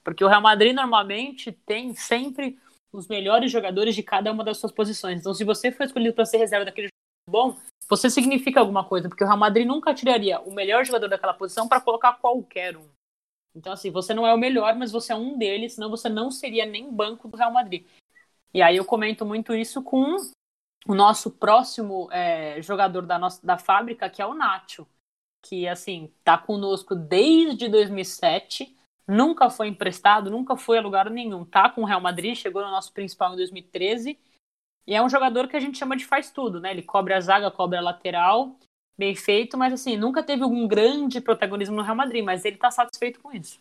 [0.04, 2.58] Porque o Real Madrid normalmente tem sempre
[2.91, 5.19] os melhores jogadores de cada uma das suas posições.
[5.19, 6.89] Então, se você for escolhido para ser reserva daquele
[7.30, 7.56] bom,
[7.88, 11.67] você significa alguma coisa, porque o Real Madrid nunca tiraria o melhor jogador daquela posição
[11.67, 12.88] para colocar qualquer um.
[13.56, 16.32] Então, assim, você não é o melhor, mas você é um deles, senão você não
[16.32, 17.86] seria nem banco do Real Madrid.
[18.54, 20.17] E aí eu comento muito isso com
[20.88, 24.88] o nosso próximo é, jogador da, nossa, da fábrica, que é o Nacho,
[25.41, 28.75] que, assim, tá conosco desde 2007,
[29.08, 32.71] nunca foi emprestado, nunca foi a lugar nenhum, tá com o Real Madrid, chegou no
[32.71, 34.17] nosso principal em 2013,
[34.86, 36.71] e é um jogador que a gente chama de faz tudo, né?
[36.71, 38.58] Ele cobre a zaga, cobre a lateral,
[38.97, 42.69] bem feito, mas assim, nunca teve um grande protagonismo no Real Madrid, mas ele está
[42.69, 43.60] satisfeito com isso.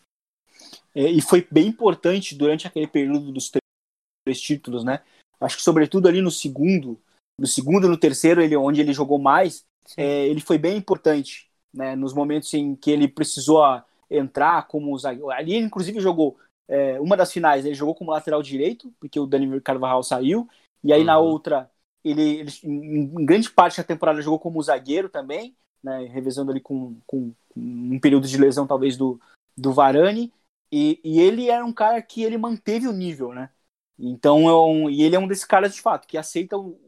[0.94, 5.02] É, e foi bem importante durante aquele período dos três títulos, né?
[5.40, 7.00] Acho que sobretudo ali no segundo,
[7.38, 9.64] no segundo e no terceiro, ele, onde ele jogou mais,
[9.96, 11.47] é, ele foi bem importante,
[11.78, 11.94] né?
[11.94, 13.62] Nos momentos em que ele precisou
[14.10, 15.30] entrar como zagueiro.
[15.30, 16.36] Ali, ele, inclusive, jogou
[16.66, 20.48] é, uma das finais, ele jogou como lateral direito, porque o Dani Carvajal saiu,
[20.82, 21.06] e aí uhum.
[21.06, 21.70] na outra
[22.04, 26.96] ele, ele, em grande parte da temporada jogou como zagueiro também, né, revezando ali com,
[27.06, 29.20] com, com, um período de lesão talvez do,
[29.56, 30.32] do Varane,
[30.70, 33.50] e, e, ele era um cara que ele manteve o nível, né?
[33.98, 36.78] Então, é um, e ele é um desses caras de fato que aceita o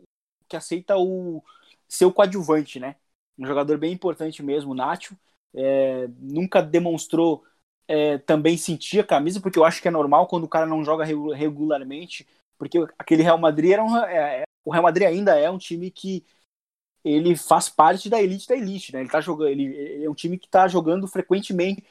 [0.46, 1.42] que aceita o
[1.88, 2.96] seu coadjuvante, né?
[3.40, 5.16] Um jogador bem importante mesmo, o Nacho.
[5.54, 7.44] É, nunca demonstrou
[7.88, 10.84] é, também sentir a camisa, porque eu acho que é normal quando o cara não
[10.84, 12.26] joga regularmente,
[12.58, 16.24] porque aquele Real Madrid era um, é, o Real Madrid ainda é um time que
[17.02, 19.00] ele faz parte da elite da elite, né?
[19.00, 21.82] Ele tá jogando, ele, ele é um time que está jogando frequentemente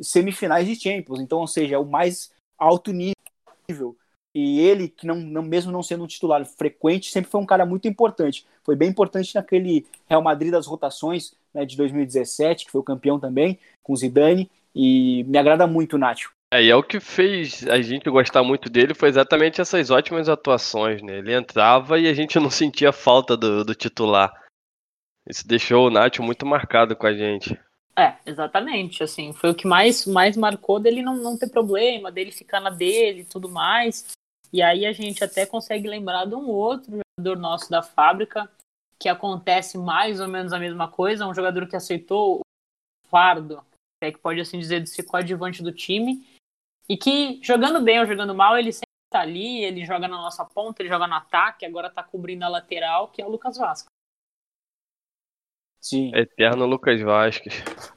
[0.00, 3.98] semifinais de Champions, então, ou seja, é o mais alto nível.
[4.34, 7.64] E ele, que não, não, mesmo não sendo um titular frequente, sempre foi um cara
[7.64, 8.44] muito importante.
[8.64, 13.20] Foi bem importante naquele Real Madrid das rotações né, de 2017, que foi o campeão
[13.20, 16.32] também, com o Zidane, e me agrada muito o Nacho.
[16.52, 20.28] É, e é o que fez a gente gostar muito dele foi exatamente essas ótimas
[20.28, 21.18] atuações, né?
[21.18, 24.32] Ele entrava e a gente não sentia falta do, do titular.
[25.28, 27.58] Isso deixou o Nacho muito marcado com a gente.
[27.96, 29.02] É, exatamente.
[29.02, 32.70] Assim, foi o que mais, mais marcou dele não, não ter problema, dele ficar na
[32.70, 34.14] dele e tudo mais.
[34.54, 38.48] E aí a gente até consegue lembrar de um outro jogador nosso da fábrica
[39.00, 43.66] que acontece mais ou menos a mesma coisa, um jogador que aceitou o fardo,
[44.00, 46.24] é que pode assim dizer, de ser coadjuvante do time,
[46.88, 50.44] e que jogando bem ou jogando mal, ele sempre tá ali, ele joga na nossa
[50.44, 53.88] ponta, ele joga no ataque, agora tá cobrindo a lateral, que é o Lucas Vasco.
[55.80, 56.14] Sim.
[56.14, 57.54] Eterno Lucas Vasquez.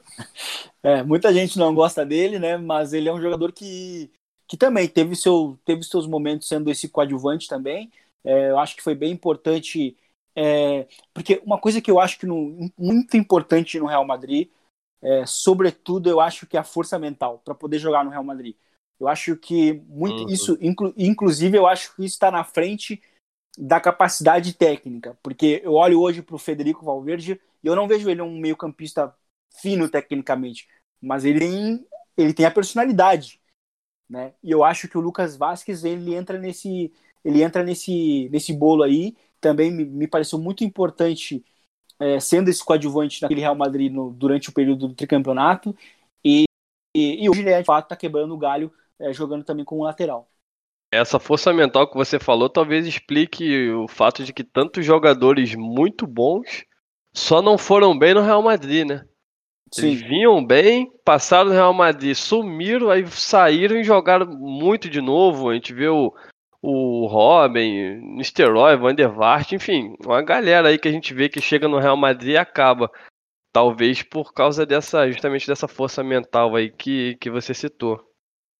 [0.80, 2.56] É, muita gente não gosta dele, né?
[2.56, 4.12] Mas ele é um jogador que,
[4.48, 7.92] que também teve, seu, teve seus momentos sendo esse coadjuvante também.
[8.24, 9.96] É, eu acho que foi bem importante.
[10.34, 14.48] É, porque uma coisa que eu acho que no, muito importante no Real Madrid,
[15.02, 18.56] é, sobretudo, eu acho que é a força mental para poder jogar no Real Madrid.
[18.98, 20.28] Eu acho que muito uhum.
[20.30, 23.00] isso, inclu, inclusive, eu acho que isso está na frente
[23.56, 28.08] da capacidade técnica, porque eu olho hoje para o Federico Valverde e eu não vejo
[28.08, 29.14] ele um meio-campista
[29.60, 30.68] fino tecnicamente,
[31.00, 31.84] mas ele
[32.16, 33.40] ele tem a personalidade,
[34.08, 34.32] né?
[34.42, 36.92] E eu acho que o Lucas Vasquez ele entra nesse
[37.24, 39.16] ele entra nesse nesse bolo aí.
[39.40, 41.44] Também me, me pareceu muito importante
[41.98, 45.76] é, sendo esse coadjuvante naquele Real Madrid no, durante o período do tricampeonato
[46.24, 46.44] e,
[46.96, 49.84] e, e hoje ele de fato está quebrando o galho é, jogando também com o
[49.84, 50.28] lateral.
[50.90, 56.06] Essa força mental que você falou talvez explique o fato de que tantos jogadores muito
[56.06, 56.64] bons
[57.12, 59.07] só não foram bem no Real Madrid, né?
[59.72, 59.88] Sim.
[59.88, 65.50] Eles vinham bem, passaram no Real Madrid, sumiram, aí saíram e jogaram muito de novo.
[65.50, 66.14] A gente vê o,
[66.62, 71.40] o Robin, Nistelrooy, Van der Vaart, enfim, uma galera aí que a gente vê que
[71.40, 72.90] chega no Real Madrid e acaba.
[73.52, 77.98] Talvez por causa dessa, justamente dessa força mental aí que, que você citou.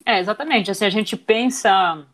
[0.07, 0.71] É, exatamente.
[0.71, 2.07] Assim, a gente pensa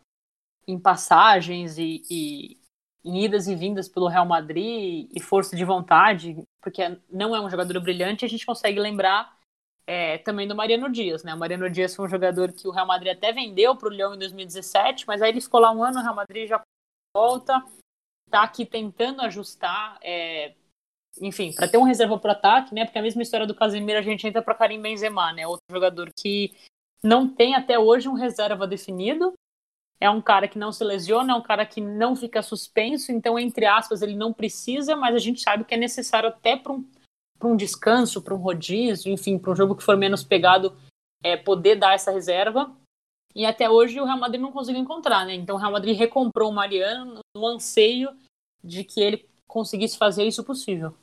[0.67, 2.57] em passagens e, e
[3.05, 7.49] em idas e vindas pelo Real Madrid e força de vontade, porque não é um
[7.49, 9.37] jogador brilhante, a gente consegue lembrar
[9.85, 11.35] é, também do Mariano Dias, né?
[11.35, 14.15] O Mariano Dias foi um jogador que o Real Madrid até vendeu para o Leão
[14.15, 16.59] em 2017, mas aí ele ficou lá um ano, o Real Madrid já
[17.15, 17.63] volta,
[18.31, 20.55] tá aqui tentando ajustar, é,
[21.21, 22.85] enfim, para ter um reserva para ataque, né?
[22.85, 25.45] Porque a mesma história do Casemiro a gente entra para Karim Benzema, né?
[25.45, 26.51] Outro jogador que
[27.03, 29.33] não tem até hoje um reserva definido,
[29.99, 33.39] é um cara que não se lesiona, é um cara que não fica suspenso, então,
[33.39, 36.85] entre aspas, ele não precisa, mas a gente sabe que é necessário até para um,
[37.43, 40.75] um descanso, para um rodízio, enfim, para um jogo que for menos pegado,
[41.23, 42.75] é, poder dar essa reserva.
[43.33, 45.35] E até hoje o Real Madrid não conseguiu encontrar, né?
[45.35, 48.09] Então o Real Madrid recomprou o Mariano no anseio
[48.63, 50.95] de que ele conseguisse fazer isso possível.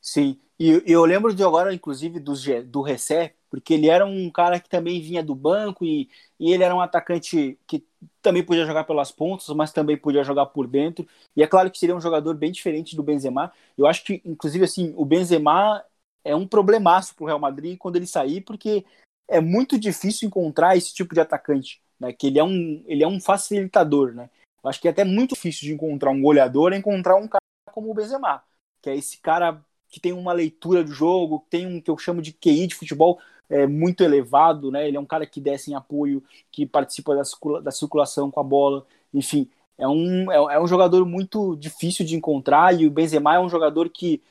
[0.00, 2.34] Sim, e eu lembro de agora, inclusive, do,
[2.66, 6.64] do Recé, porque ele era um cara que também vinha do banco e, e ele
[6.64, 7.86] era um atacante que
[8.20, 11.06] também podia jogar pelas pontas, mas também podia jogar por dentro.
[11.36, 13.52] E é claro que seria um jogador bem diferente do Benzema.
[13.78, 15.84] Eu acho que, inclusive, assim, o Benzema
[16.24, 18.84] é um problemaço para o Real Madrid quando ele sair, porque
[19.28, 22.12] é muito difícil encontrar esse tipo de atacante, né?
[22.12, 24.30] Que ele é um, ele é um facilitador, né?
[24.64, 27.40] Eu acho que é até muito difícil de encontrar um goleador, encontrar um cara
[27.70, 28.42] como o Benzema,
[28.82, 29.64] que é esse cara
[29.94, 33.20] que tem uma leitura do jogo, tem um que eu chamo de QI de futebol
[33.48, 34.88] é, muito elevado, né?
[34.88, 38.40] Ele é um cara que desce em apoio, que participa da, circula da circulação com
[38.40, 42.90] a bola, enfim, é um, é, é, um jogador muito difícil de encontrar e o
[42.90, 44.22] Benzema é um jogador que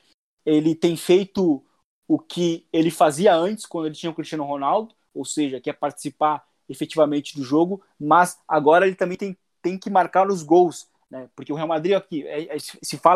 [0.45, 1.63] ele tem feito
[2.07, 5.73] o que ele fazia antes quando ele tinha o Cristiano Ronaldo, ou seja, que é
[5.73, 11.29] participar efetivamente do jogo, mas agora ele também tem, tem que marcar os gols, né?
[11.35, 13.15] Porque o Real Madrid aqui é, é, se fala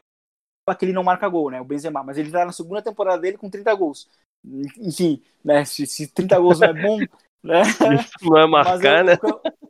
[0.77, 1.62] que ele não marca gol, né?
[1.62, 4.10] O Benzema, mas ele está na segunda temporada dele com 30 gols
[4.43, 7.00] enfim, né, se, se 30 gols não é bom,
[7.43, 7.62] né?
[8.00, 9.17] Isso não é marcar, né?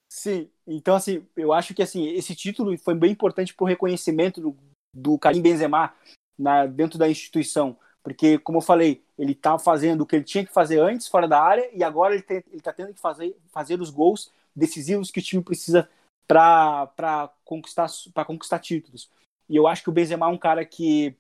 [0.09, 4.41] Sim, então assim, eu acho que assim, esse título foi bem importante para o reconhecimento
[4.41, 4.57] do,
[4.93, 5.93] do Karim Benzema
[6.37, 10.45] na, dentro da instituição, porque como eu falei, ele tá fazendo o que ele tinha
[10.45, 13.35] que fazer antes fora da área e agora ele, tem, ele tá tendo que fazer,
[13.49, 15.89] fazer os gols decisivos que o time precisa
[16.27, 19.09] para conquistar para conquistar títulos.
[19.49, 21.15] E eu acho que o Benzema é um cara que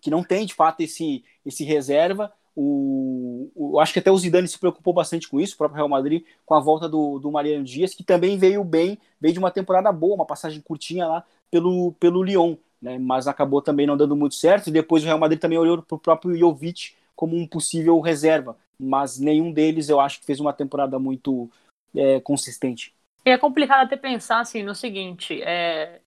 [0.00, 4.46] que não tem de fato esse esse reserva o, o, acho que até o Zidane
[4.46, 7.64] se preocupou bastante com isso, o próprio Real Madrid, com a volta do, do Mariano
[7.64, 11.92] Dias, que também veio bem, veio de uma temporada boa, uma passagem curtinha lá pelo,
[11.92, 12.56] pelo Lyon.
[12.80, 12.98] né?
[12.98, 14.68] Mas acabou também não dando muito certo.
[14.68, 18.56] E depois o Real Madrid também olhou para o próprio Jovic como um possível reserva.
[18.78, 21.50] Mas nenhum deles eu acho que fez uma temporada muito
[21.94, 22.94] é, consistente.
[23.24, 26.00] é complicado até pensar assim no seguinte, é,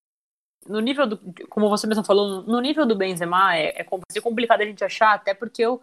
[0.67, 1.19] no nível do,
[1.49, 5.33] como você mesmo falou, no nível do Benzema é, é complicado a gente achar, até
[5.33, 5.81] porque eu,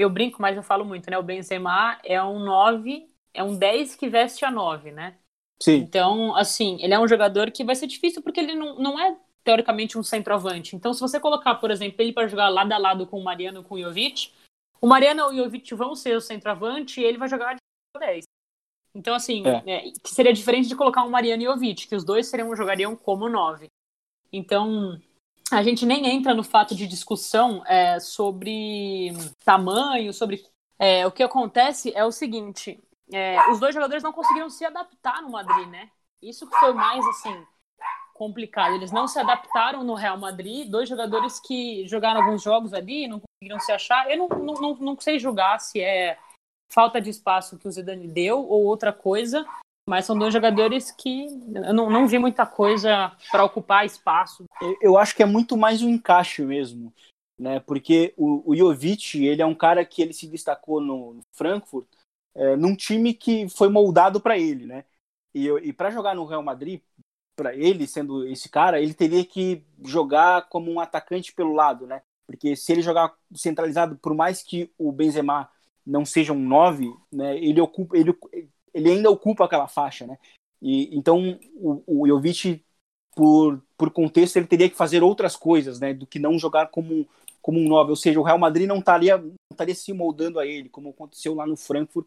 [0.00, 1.18] eu brinco, mas eu falo muito, né?
[1.18, 5.16] O Benzema é um 9, é um 10 que veste a 9, né?
[5.62, 5.76] Sim.
[5.76, 9.14] Então, assim, ele é um jogador que vai ser difícil porque ele não, não é
[9.44, 10.74] teoricamente um centroavante.
[10.74, 13.62] Então, se você colocar, por exemplo, ele para jogar lado a lado com o Mariano
[13.62, 14.32] com o Jovic,
[14.80, 17.60] o Mariano e o Jovic vão ser o centroavante e ele vai jogar de
[17.98, 18.24] 10.
[18.94, 19.62] Então, assim, é.
[19.66, 22.56] É, que seria diferente de colocar um Mariano e o Jovic, que os dois seriam,
[22.56, 23.68] jogariam como 9.
[24.32, 24.98] Então,
[25.50, 29.12] a gente nem entra no fato de discussão é, sobre
[29.44, 30.42] tamanho, sobre.
[30.78, 32.82] É, o que acontece é o seguinte:
[33.12, 35.90] é, os dois jogadores não conseguiram se adaptar no Madrid, né?
[36.22, 37.46] Isso que foi mais assim
[38.14, 38.74] complicado.
[38.74, 40.70] Eles não se adaptaram no Real Madrid.
[40.70, 44.10] Dois jogadores que jogaram alguns jogos ali, não conseguiram se achar.
[44.10, 46.18] Eu não, não, não, não sei julgar se é
[46.68, 49.44] falta de espaço que o Zidane deu ou outra coisa,
[49.90, 54.44] mas são dois jogadores que eu não, não vi muita coisa para ocupar espaço.
[54.80, 56.94] Eu acho que é muito mais um encaixe mesmo,
[57.36, 57.58] né?
[57.58, 61.88] Porque o, o Jovic, ele é um cara que ele se destacou no Frankfurt,
[62.36, 64.84] é, num time que foi moldado para ele, né?
[65.34, 66.80] E, e para jogar no Real Madrid,
[67.34, 72.00] para ele sendo esse cara, ele teria que jogar como um atacante pelo lado, né?
[72.28, 75.50] Porque se ele jogar centralizado, por mais que o Benzema
[75.84, 78.16] não seja um 9, né, ele ocupa ele
[78.72, 80.18] ele ainda ocupa aquela faixa, né?
[80.60, 82.62] E, então, o, o Jovic,
[83.14, 85.94] por, por contexto, ele teria que fazer outras coisas, né?
[85.94, 87.08] Do que não jogar como,
[87.40, 87.90] como um 9.
[87.90, 91.34] Ou seja, o Real Madrid não estaria, não estaria se moldando a ele, como aconteceu
[91.34, 92.06] lá no Frankfurt.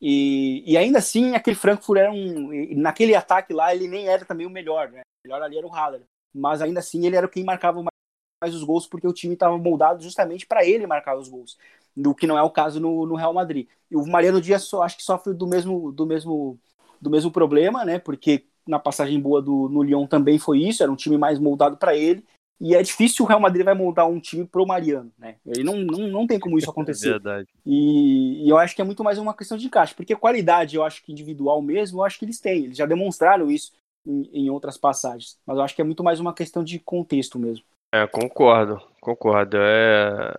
[0.00, 2.50] E, e ainda assim, aquele Frankfurt era um.
[2.76, 5.00] Naquele ataque lá, ele nem era também o melhor, né?
[5.00, 6.02] O melhor ali era o Haller.
[6.32, 7.97] Mas ainda assim, ele era quem marcava mais
[8.46, 11.58] os gols, porque o time estava moldado justamente para ele marcar os gols
[11.96, 13.66] do que não é o caso no, no Real Madrid.
[13.90, 16.58] E o Mariano Dias só, acho que sofre do mesmo, do mesmo,
[17.00, 17.98] do mesmo problema, né?
[17.98, 21.76] Porque na passagem boa do, no Lyon também foi isso, era um time mais moldado
[21.76, 22.24] para ele.
[22.60, 25.36] E é difícil o Real Madrid vai moldar um time pro Mariano, né?
[25.46, 27.08] Ele não, não, não tem como isso acontecer.
[27.08, 27.48] É verdade.
[27.64, 30.84] E, e, eu acho que é muito mais uma questão de encaixe, porque qualidade, eu
[30.84, 32.64] acho que individual mesmo, eu acho que eles têm.
[32.64, 33.72] Eles já demonstraram isso
[34.04, 35.38] em, em outras passagens.
[35.46, 37.64] Mas eu acho que é muito mais uma questão de contexto mesmo.
[37.92, 39.56] É, concordo, concordo.
[39.58, 40.34] É,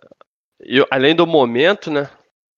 [0.62, 2.10] e, além do momento, né?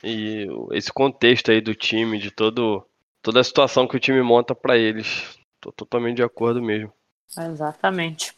[0.03, 2.85] E esse contexto aí do time, de todo,
[3.21, 5.37] toda a situação que o time monta para eles.
[5.59, 6.91] Tô totalmente de acordo mesmo.
[7.37, 8.33] Exatamente.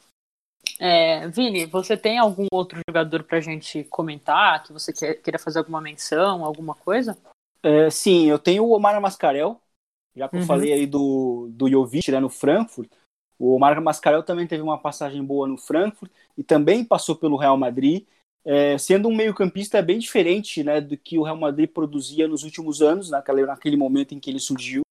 [0.80, 4.64] É, Vini, você tem algum outro jogador pra gente comentar?
[4.64, 7.18] Que você quer, queira fazer alguma menção, alguma coisa?
[7.62, 9.60] É, sim, eu tenho o Omar Mascarel,
[10.16, 10.42] já que uhum.
[10.42, 12.90] eu falei aí do, do Jovic né, no Frankfurt.
[13.44, 17.58] O Omar Mascarel também teve uma passagem boa no Frankfurt e também passou pelo Real
[17.58, 18.06] Madrid
[18.46, 22.82] é, sendo um meio-campista bem diferente né, do que o Real Madrid produzia nos últimos
[22.82, 24.82] anos, naquele, naquele momento em que ele surgiu,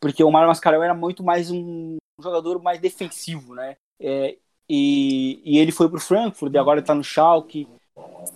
[0.00, 3.76] porque o Mário Mascarel era muito mais um jogador mais defensivo, né?
[4.00, 4.36] É,
[4.68, 7.68] e, e, ele foi para o Frankfurt, e agora está no Schalke.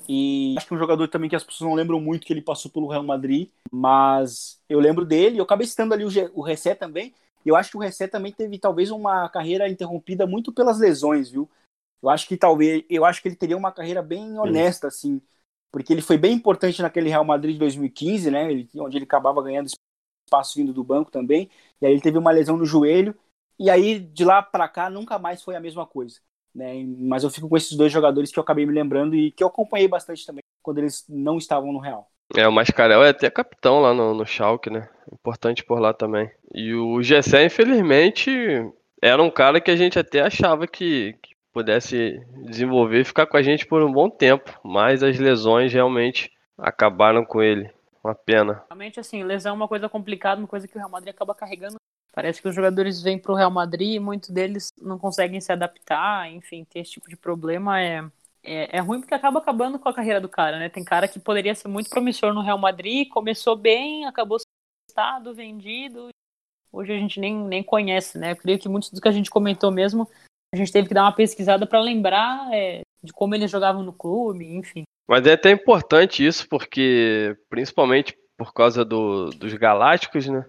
[0.09, 2.71] E acho que um jogador também que as pessoas não lembram muito que ele passou
[2.71, 5.39] pelo Real Madrid, mas eu lembro dele.
[5.39, 7.13] Eu acabei citando ali o, o Ressé também.
[7.47, 11.31] E eu acho que o Ressé também teve talvez uma carreira interrompida muito pelas lesões,
[11.31, 11.49] viu?
[12.03, 15.23] Eu acho que talvez, eu acho que ele teria uma carreira bem honesta, assim,
[15.71, 18.51] porque ele foi bem importante naquele Real Madrid de 2015, né?
[18.51, 19.71] Ele, onde ele acabava ganhando
[20.27, 21.49] espaço vindo do banco também.
[21.81, 23.17] E aí ele teve uma lesão no joelho.
[23.59, 26.19] E aí de lá para cá nunca mais foi a mesma coisa.
[26.53, 26.85] Né?
[26.99, 29.49] Mas eu fico com esses dois jogadores que eu acabei me lembrando e que eu
[29.49, 32.11] acompanhei bastante também quando eles não estavam no Real.
[32.35, 34.89] É, o Mascarel é até capitão lá no, no Schalke, né?
[35.13, 36.31] Importante por lá também.
[36.53, 38.31] E o Gessé, infelizmente,
[39.01, 43.37] era um cara que a gente até achava que, que pudesse desenvolver e ficar com
[43.37, 47.71] a gente por um bom tempo, mas as lesões realmente acabaram com ele.
[48.03, 48.63] Uma pena.
[48.69, 51.77] Realmente, assim, lesão é uma coisa complicada, uma coisa que o Real Madrid acaba carregando.
[52.13, 55.53] Parece que os jogadores vêm para o Real Madrid e muitos deles não conseguem se
[55.53, 58.03] adaptar, enfim, ter esse tipo de problema é,
[58.47, 60.69] é, é, ruim porque acaba acabando com a carreira do cara, né?
[60.69, 64.39] Tem cara que poderia ser muito promissor no Real Madrid, começou bem, acabou
[64.91, 66.09] sendo vendido.
[66.73, 68.33] Hoje a gente nem, nem conhece, né?
[68.33, 70.09] Eu creio que muitos dos que a gente comentou mesmo
[70.55, 73.93] a gente teve que dar uma pesquisada para lembrar é, de como eles jogavam no
[73.93, 74.85] clube, enfim.
[75.09, 80.45] Mas é até importante isso, porque principalmente por causa do, dos Galácticos, né?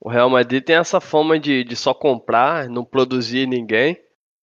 [0.00, 3.98] O Real Madrid tem essa fama de, de só comprar, não produzir ninguém.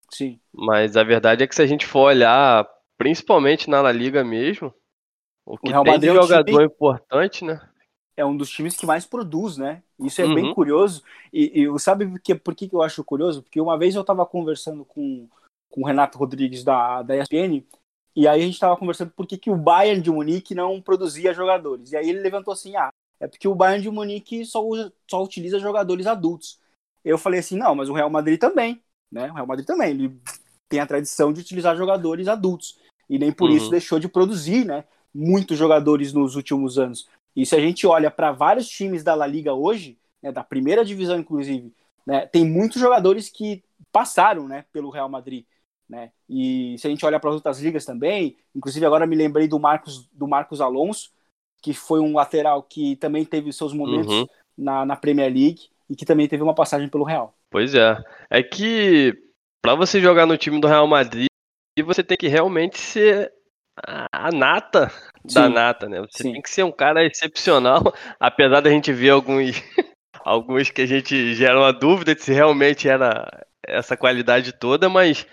[0.10, 0.40] Sim.
[0.54, 4.74] Mas a verdade é que se a gente for olhar, principalmente na La Liga mesmo,
[5.46, 6.66] o que o Real tem Madrid de jogador é um time...
[6.66, 7.70] importante, né?
[8.18, 9.84] é um dos times que mais produz, né?
[10.00, 10.34] Isso é uhum.
[10.34, 11.04] bem curioso.
[11.32, 13.44] E, e sabe por que, por que eu acho curioso?
[13.44, 15.30] Porque uma vez eu estava conversando com,
[15.70, 17.64] com o Renato Rodrigues da, da ESPN,
[18.16, 21.32] e aí a gente estava conversando por que, que o Bayern de Munique não produzia
[21.32, 21.92] jogadores.
[21.92, 22.90] E aí ele levantou assim, ah,
[23.20, 26.60] é porque o Bayern de Munique só, usa, só utiliza jogadores adultos.
[27.06, 28.82] Eu falei assim, não, mas o Real Madrid também,
[29.12, 29.30] né?
[29.32, 30.22] O Real Madrid também, ele
[30.70, 32.78] tem a tradição de utilizar jogadores adultos.
[33.10, 33.56] E nem por uhum.
[33.56, 34.84] isso deixou de produzir, né?
[35.14, 37.08] Muitos jogadores nos últimos anos.
[37.36, 40.84] E se a gente olha para vários times da La Liga hoje, né, da primeira
[40.84, 41.72] divisão inclusive,
[42.06, 45.46] né, tem muitos jogadores que passaram né, pelo Real Madrid.
[45.88, 46.12] Né?
[46.28, 49.60] E se a gente olha para as outras ligas também, inclusive agora me lembrei do
[49.60, 51.12] Marcos, do Marcos Alonso,
[51.62, 54.26] que foi um lateral que também teve seus momentos uhum.
[54.58, 57.37] na, na Premier League e que também teve uma passagem pelo Real.
[57.50, 57.98] Pois é.
[58.30, 59.14] É que
[59.62, 61.28] para você jogar no time do Real Madrid,
[61.84, 63.32] você tem que realmente ser
[64.12, 64.90] a nata
[65.28, 65.36] Sim.
[65.36, 66.02] da nata, né?
[66.02, 66.34] Você Sim.
[66.34, 67.82] tem que ser um cara excepcional,
[68.20, 69.62] apesar da gente ver alguns,
[70.26, 73.28] alguns que a gente gera uma dúvida de se realmente era
[73.66, 75.28] essa qualidade toda, mas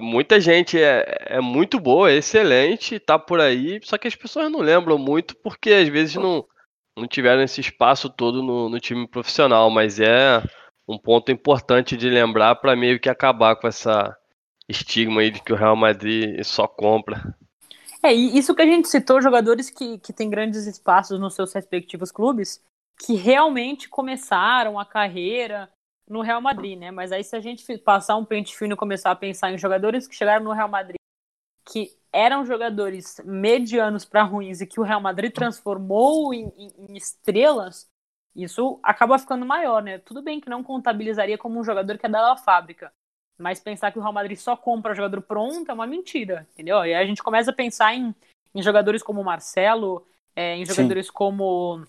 [0.00, 4.50] muita gente é, é muito boa, é excelente, tá por aí, só que as pessoas
[4.50, 6.44] não lembram muito porque às vezes não,
[6.96, 10.42] não tiveram esse espaço todo no, no time profissional, mas é
[10.90, 14.16] um ponto importante de lembrar para meio que acabar com essa
[14.68, 17.34] estigma aí de que o Real Madrid só compra.
[18.02, 21.52] É, e isso que a gente citou, jogadores que, que têm grandes espaços nos seus
[21.52, 22.62] respectivos clubes,
[22.98, 25.70] que realmente começaram a carreira
[26.08, 26.90] no Real Madrid, né?
[26.90, 30.08] Mas aí se a gente passar um pente fino e começar a pensar em jogadores
[30.08, 30.96] que chegaram no Real Madrid,
[31.64, 36.96] que eram jogadores medianos para ruins e que o Real Madrid transformou em, em, em,
[36.96, 37.88] estrelas,
[38.42, 39.98] isso acaba ficando maior, né?
[39.98, 42.92] Tudo bem que não contabilizaria como um jogador que é da fábrica,
[43.38, 46.76] mas pensar que o Real Madrid só compra jogador pronto é uma mentira, entendeu?
[46.78, 48.14] E aí a gente começa a pensar em,
[48.54, 51.84] em jogadores como Marcelo, é, em jogadores como,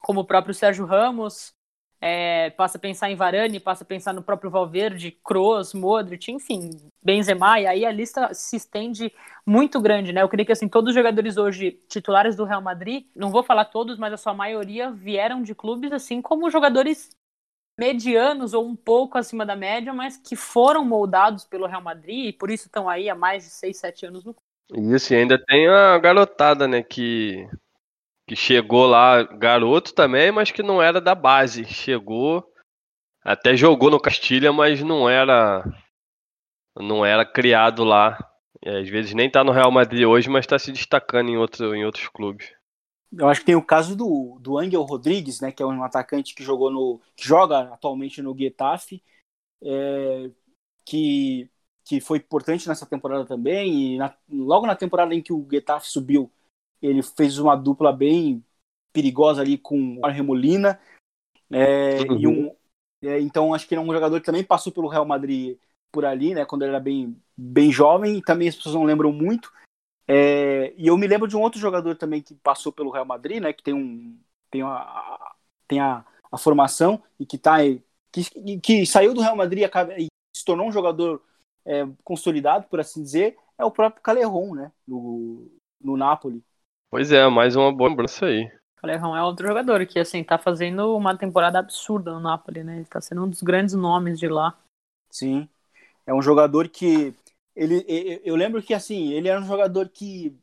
[0.00, 1.54] como o próprio Sérgio Ramos,
[2.00, 6.70] é, passa a pensar em Varane, passa a pensar no próprio Valverde, Kroos, Modric, enfim,
[7.02, 9.12] Benzema, e aí a lista se estende
[9.44, 10.22] muito grande, né?
[10.22, 13.64] Eu creio que assim, todos os jogadores hoje titulares do Real Madrid, não vou falar
[13.66, 17.10] todos, mas a sua maioria vieram de clubes assim como jogadores
[17.78, 22.32] medianos ou um pouco acima da média, mas que foram moldados pelo Real Madrid e
[22.32, 24.94] por isso estão aí há mais de 6, 7 anos no clube.
[24.94, 27.48] Isso, e ainda tem a garotada, né, que,
[28.28, 31.64] que chegou lá, garoto também, mas que não era da base.
[31.64, 32.44] Chegou,
[33.24, 35.64] até jogou no Castilha, mas não era
[36.78, 38.18] não era criado lá.
[38.62, 41.74] E às vezes nem tá no Real Madrid hoje, mas está se destacando em, outro,
[41.74, 42.52] em outros clubes.
[43.10, 46.34] Eu acho que tem o caso do, do Angel Rodrigues, né, que é um atacante
[46.34, 49.02] que jogou no que joga atualmente no Getafe,
[49.62, 50.30] é,
[50.84, 51.48] que,
[51.82, 53.94] que foi importante nessa temporada também.
[53.94, 56.30] E na, logo na temporada em que o Getafe subiu,
[56.82, 58.44] ele fez uma dupla bem
[58.92, 60.80] perigosa ali com o Remolina.
[61.50, 62.18] É, uhum.
[62.18, 62.56] e um,
[63.02, 65.58] é, então acho que ele é um jogador que também passou pelo Real Madrid
[65.90, 68.18] por ali, né, quando ele era bem, bem jovem.
[68.18, 69.52] E também as pessoas não lembram muito.
[70.10, 73.42] É, e eu me lembro de um outro jogador também que passou pelo Real Madrid,
[73.42, 73.52] né?
[73.52, 74.18] Que tem um
[74.50, 75.34] tem a,
[75.68, 76.02] tem a,
[76.32, 77.58] a formação e que tá
[78.10, 79.68] que, que saiu do Real Madrid
[79.98, 81.22] e, se tornou um jogador
[81.66, 84.72] é, consolidado, por assim dizer, é o próprio Calerron, né?
[84.86, 86.42] No, no Napoli.
[86.90, 88.50] Pois é, mais uma boa lembrança aí.
[88.76, 92.76] Calerron é outro jogador que assim tá fazendo uma temporada absurda no Napoli, né?
[92.76, 94.58] Ele tá sendo um dos grandes nomes de lá.
[95.10, 95.48] Sim.
[96.06, 97.14] É um jogador que
[97.54, 97.84] ele,
[98.24, 100.34] eu lembro que assim, ele era um jogador que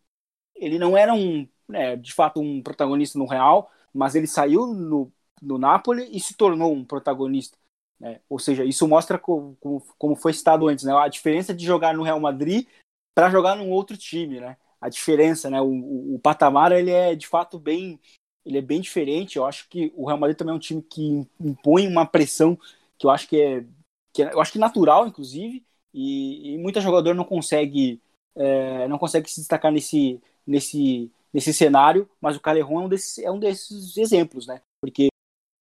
[0.53, 5.11] ele não era um, né, de fato, um protagonista no Real, mas ele saiu no,
[5.41, 7.57] no Napoli e se tornou um protagonista.
[7.99, 8.19] Né?
[8.29, 10.93] Ou seja, isso mostra como, como, como foi citado antes, né?
[10.93, 12.67] a diferença de jogar no Real Madrid
[13.15, 14.57] para jogar num outro time, né?
[14.85, 15.59] A diferença, né?
[15.61, 17.99] O, o, o, patamar ele é de fato bem,
[18.45, 19.37] ele é bem diferente.
[19.37, 22.57] Eu acho que o Real Madrid também é um time que impõe uma pressão
[22.97, 23.65] que eu acho que é,
[24.13, 27.99] que é eu acho que natural, inclusive, e, e muito jogador não consegue
[28.35, 33.17] é, não consegue se destacar nesse nesse nesse cenário, mas o Calerron é um desses,
[33.17, 34.61] é um desses exemplos, né?
[34.79, 35.09] Porque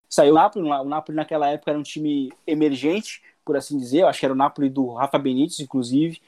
[0.08, 4.08] saiu o Napoli, o Napoli naquela época era um time emergente, por assim dizer, eu
[4.08, 6.20] acho que era o Napoli do Rafa Benítez, inclusive,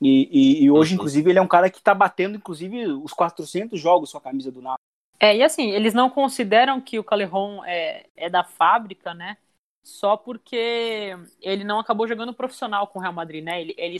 [0.00, 0.96] e, e, e hoje, uhum.
[0.96, 4.50] inclusive, ele é um cara que está batendo, inclusive, os 400 jogos com a camisa
[4.50, 4.78] do Napoli.
[5.20, 9.36] É, e assim, eles não consideram que o Calerron é, é da fábrica, né?
[9.84, 13.60] só porque ele não acabou jogando profissional com o Real Madrid, né?
[13.60, 13.98] Ele, ele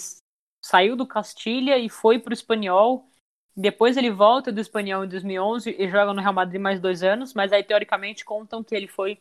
[0.65, 3.07] saiu do Castilha e foi para o Espanhol.
[3.55, 7.35] Depois ele volta do Espanhol em 2011 e joga no Real Madrid mais dois anos,
[7.35, 9.19] mas aí teoricamente contam que ele foi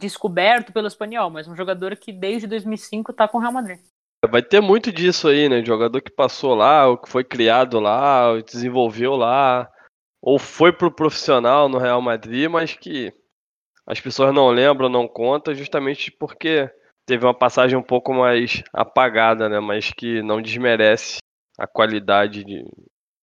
[0.00, 3.80] descoberto pelo Espanhol, mas um jogador que desde 2005 está com o Real Madrid.
[4.26, 5.64] Vai ter muito disso aí, né?
[5.64, 9.70] Jogador que passou lá, ou que foi criado lá, ou desenvolveu lá,
[10.22, 13.12] ou foi pro profissional no Real Madrid, mas que
[13.86, 16.70] as pessoas não lembram, não contam, justamente porque
[17.06, 19.60] teve uma passagem um pouco mais apagada, né?
[19.60, 21.18] Mas que não desmerece
[21.58, 22.64] a qualidade de,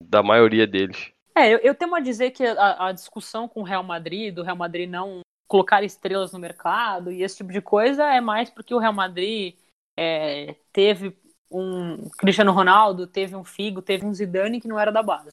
[0.01, 1.11] da maioria deles.
[1.35, 4.43] É, eu, eu temo a dizer que a, a, discussão com o Real Madrid, do
[4.43, 8.73] Real Madrid não colocar estrelas no mercado e esse tipo de coisa, é mais porque
[8.73, 9.55] o Real Madrid
[9.97, 11.17] é, teve
[11.51, 15.29] um Cristiano Ronaldo, teve um Figo, teve um Zidane que não era da base.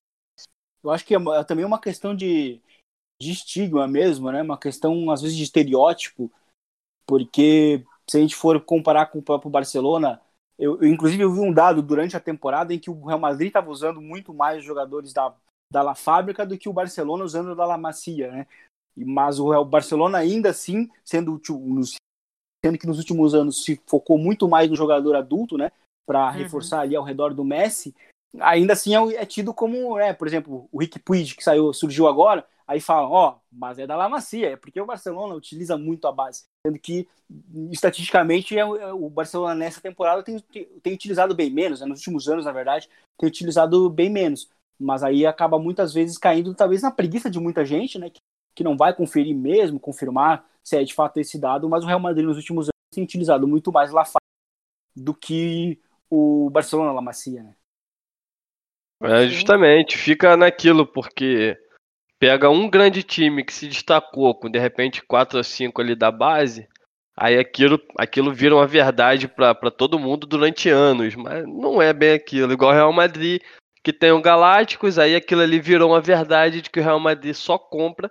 [0.83, 2.61] Eu acho que é, é também uma questão de,
[3.21, 4.43] de estigma mesmo, né?
[4.43, 6.31] Uma questão, às vezes, de estereótipo,
[7.07, 10.21] porque se a gente for comparar com o próprio Barcelona,
[10.59, 13.49] eu, eu, inclusive eu vi um dado durante a temporada em que o Real Madrid
[13.49, 15.35] estava usando muito mais jogadores da,
[15.71, 18.47] da La Fábrica do que o Barcelona usando da La Macia, né?
[18.97, 21.41] Mas o Real Barcelona ainda assim, sendo,
[22.65, 25.71] sendo que nos últimos anos se focou muito mais no jogador adulto, né?
[26.07, 26.33] Para uhum.
[26.33, 27.95] reforçar ali ao redor do Messi,
[28.41, 32.07] ainda assim é, é tido como, né, por exemplo, o Rick Puig que saiu, surgiu
[32.07, 35.77] agora, aí falam, ó, oh, mas é da La Macia, é porque o Barcelona utiliza
[35.79, 36.45] muito a base.
[36.67, 37.09] Sendo que,
[37.73, 41.87] estatisticamente, é, é, o Barcelona nessa temporada tem, tem, tem utilizado bem menos, né?
[41.87, 42.89] nos últimos anos, na verdade,
[43.19, 44.51] tem utilizado bem menos.
[44.79, 48.11] Mas aí acaba muitas vezes caindo, talvez, na preguiça de muita gente, né?
[48.11, 48.21] Que,
[48.59, 52.01] que não vai conferir mesmo, confirmar se é de fato esse dado, mas o Real
[52.01, 54.03] Madrid nos últimos anos tem utilizado muito mais La
[54.97, 55.81] do que
[56.11, 57.55] o Barcelona La Macia, né?
[59.01, 61.57] É, justamente, fica naquilo, porque
[62.19, 66.11] pega um grande time que se destacou com de repente quatro ou cinco ali da
[66.11, 66.69] base,
[67.17, 72.13] aí aquilo, aquilo vira uma verdade para todo mundo durante anos, mas não é bem
[72.15, 73.41] aquilo, igual o Real Madrid,
[73.85, 77.35] que tem o Galácticos, aí aquilo ali virou uma verdade de que o Real Madrid
[77.35, 78.11] só compra,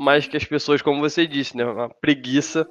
[0.00, 2.66] mas que as pessoas, como você disse, né, uma preguiça,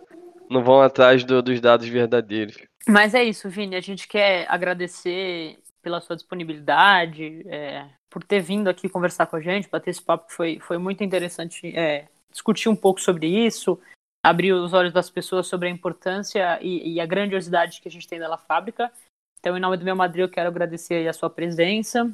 [0.50, 2.58] não vão atrás do, dos dados verdadeiros.
[2.88, 8.68] Mas é isso, Vini, a gente quer agradecer pela sua disponibilidade, é, por ter vindo
[8.68, 12.76] aqui conversar com a gente, bater esse papo, foi, foi muito interessante é, discutir um
[12.76, 13.80] pouco sobre isso,
[14.24, 18.08] abrir os olhos das pessoas sobre a importância e, e, a grandiosidade que a gente
[18.08, 18.92] tem da fábrica.
[19.40, 22.12] Então, em nome do meu Madrid, eu quero agradecer a sua presença,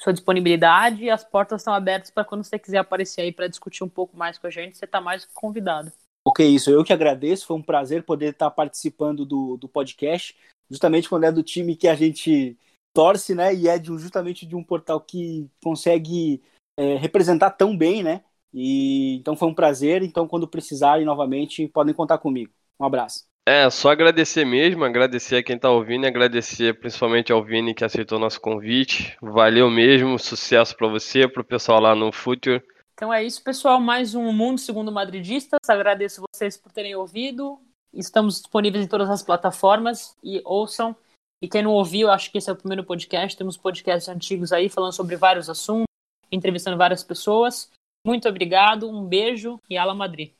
[0.00, 3.84] sua disponibilidade e as portas estão abertas para quando você quiser aparecer aí para discutir
[3.84, 5.92] um pouco mais com a gente, você está mais convidado.
[6.24, 6.70] Ok, isso.
[6.70, 7.46] Eu que agradeço.
[7.46, 10.36] Foi um prazer poder estar participando do, do podcast,
[10.70, 12.58] justamente quando é do time que a gente
[12.94, 13.54] torce, né?
[13.54, 16.42] E é de, justamente de um portal que consegue
[16.76, 18.24] é, representar tão bem, né?
[18.52, 20.02] E então foi um prazer.
[20.02, 22.52] Então, quando precisarem novamente, podem contar comigo.
[22.78, 23.29] Um abraço.
[23.52, 28.16] É, só agradecer mesmo, agradecer a quem tá ouvindo, agradecer principalmente ao Vini que aceitou
[28.16, 29.16] nosso convite.
[29.20, 32.62] Valeu mesmo, sucesso para você, pro pessoal lá no Future.
[32.94, 33.80] Então é isso, pessoal.
[33.80, 35.58] Mais um Mundo Segundo Madridistas.
[35.68, 37.58] Agradeço vocês por terem ouvido.
[37.92, 40.94] Estamos disponíveis em todas as plataformas e ouçam.
[41.42, 43.36] E quem não ouviu, acho que esse é o primeiro podcast.
[43.36, 45.86] Temos podcasts antigos aí falando sobre vários assuntos,
[46.30, 47.68] entrevistando várias pessoas.
[48.06, 50.30] Muito obrigado, um beijo e ala Madrid.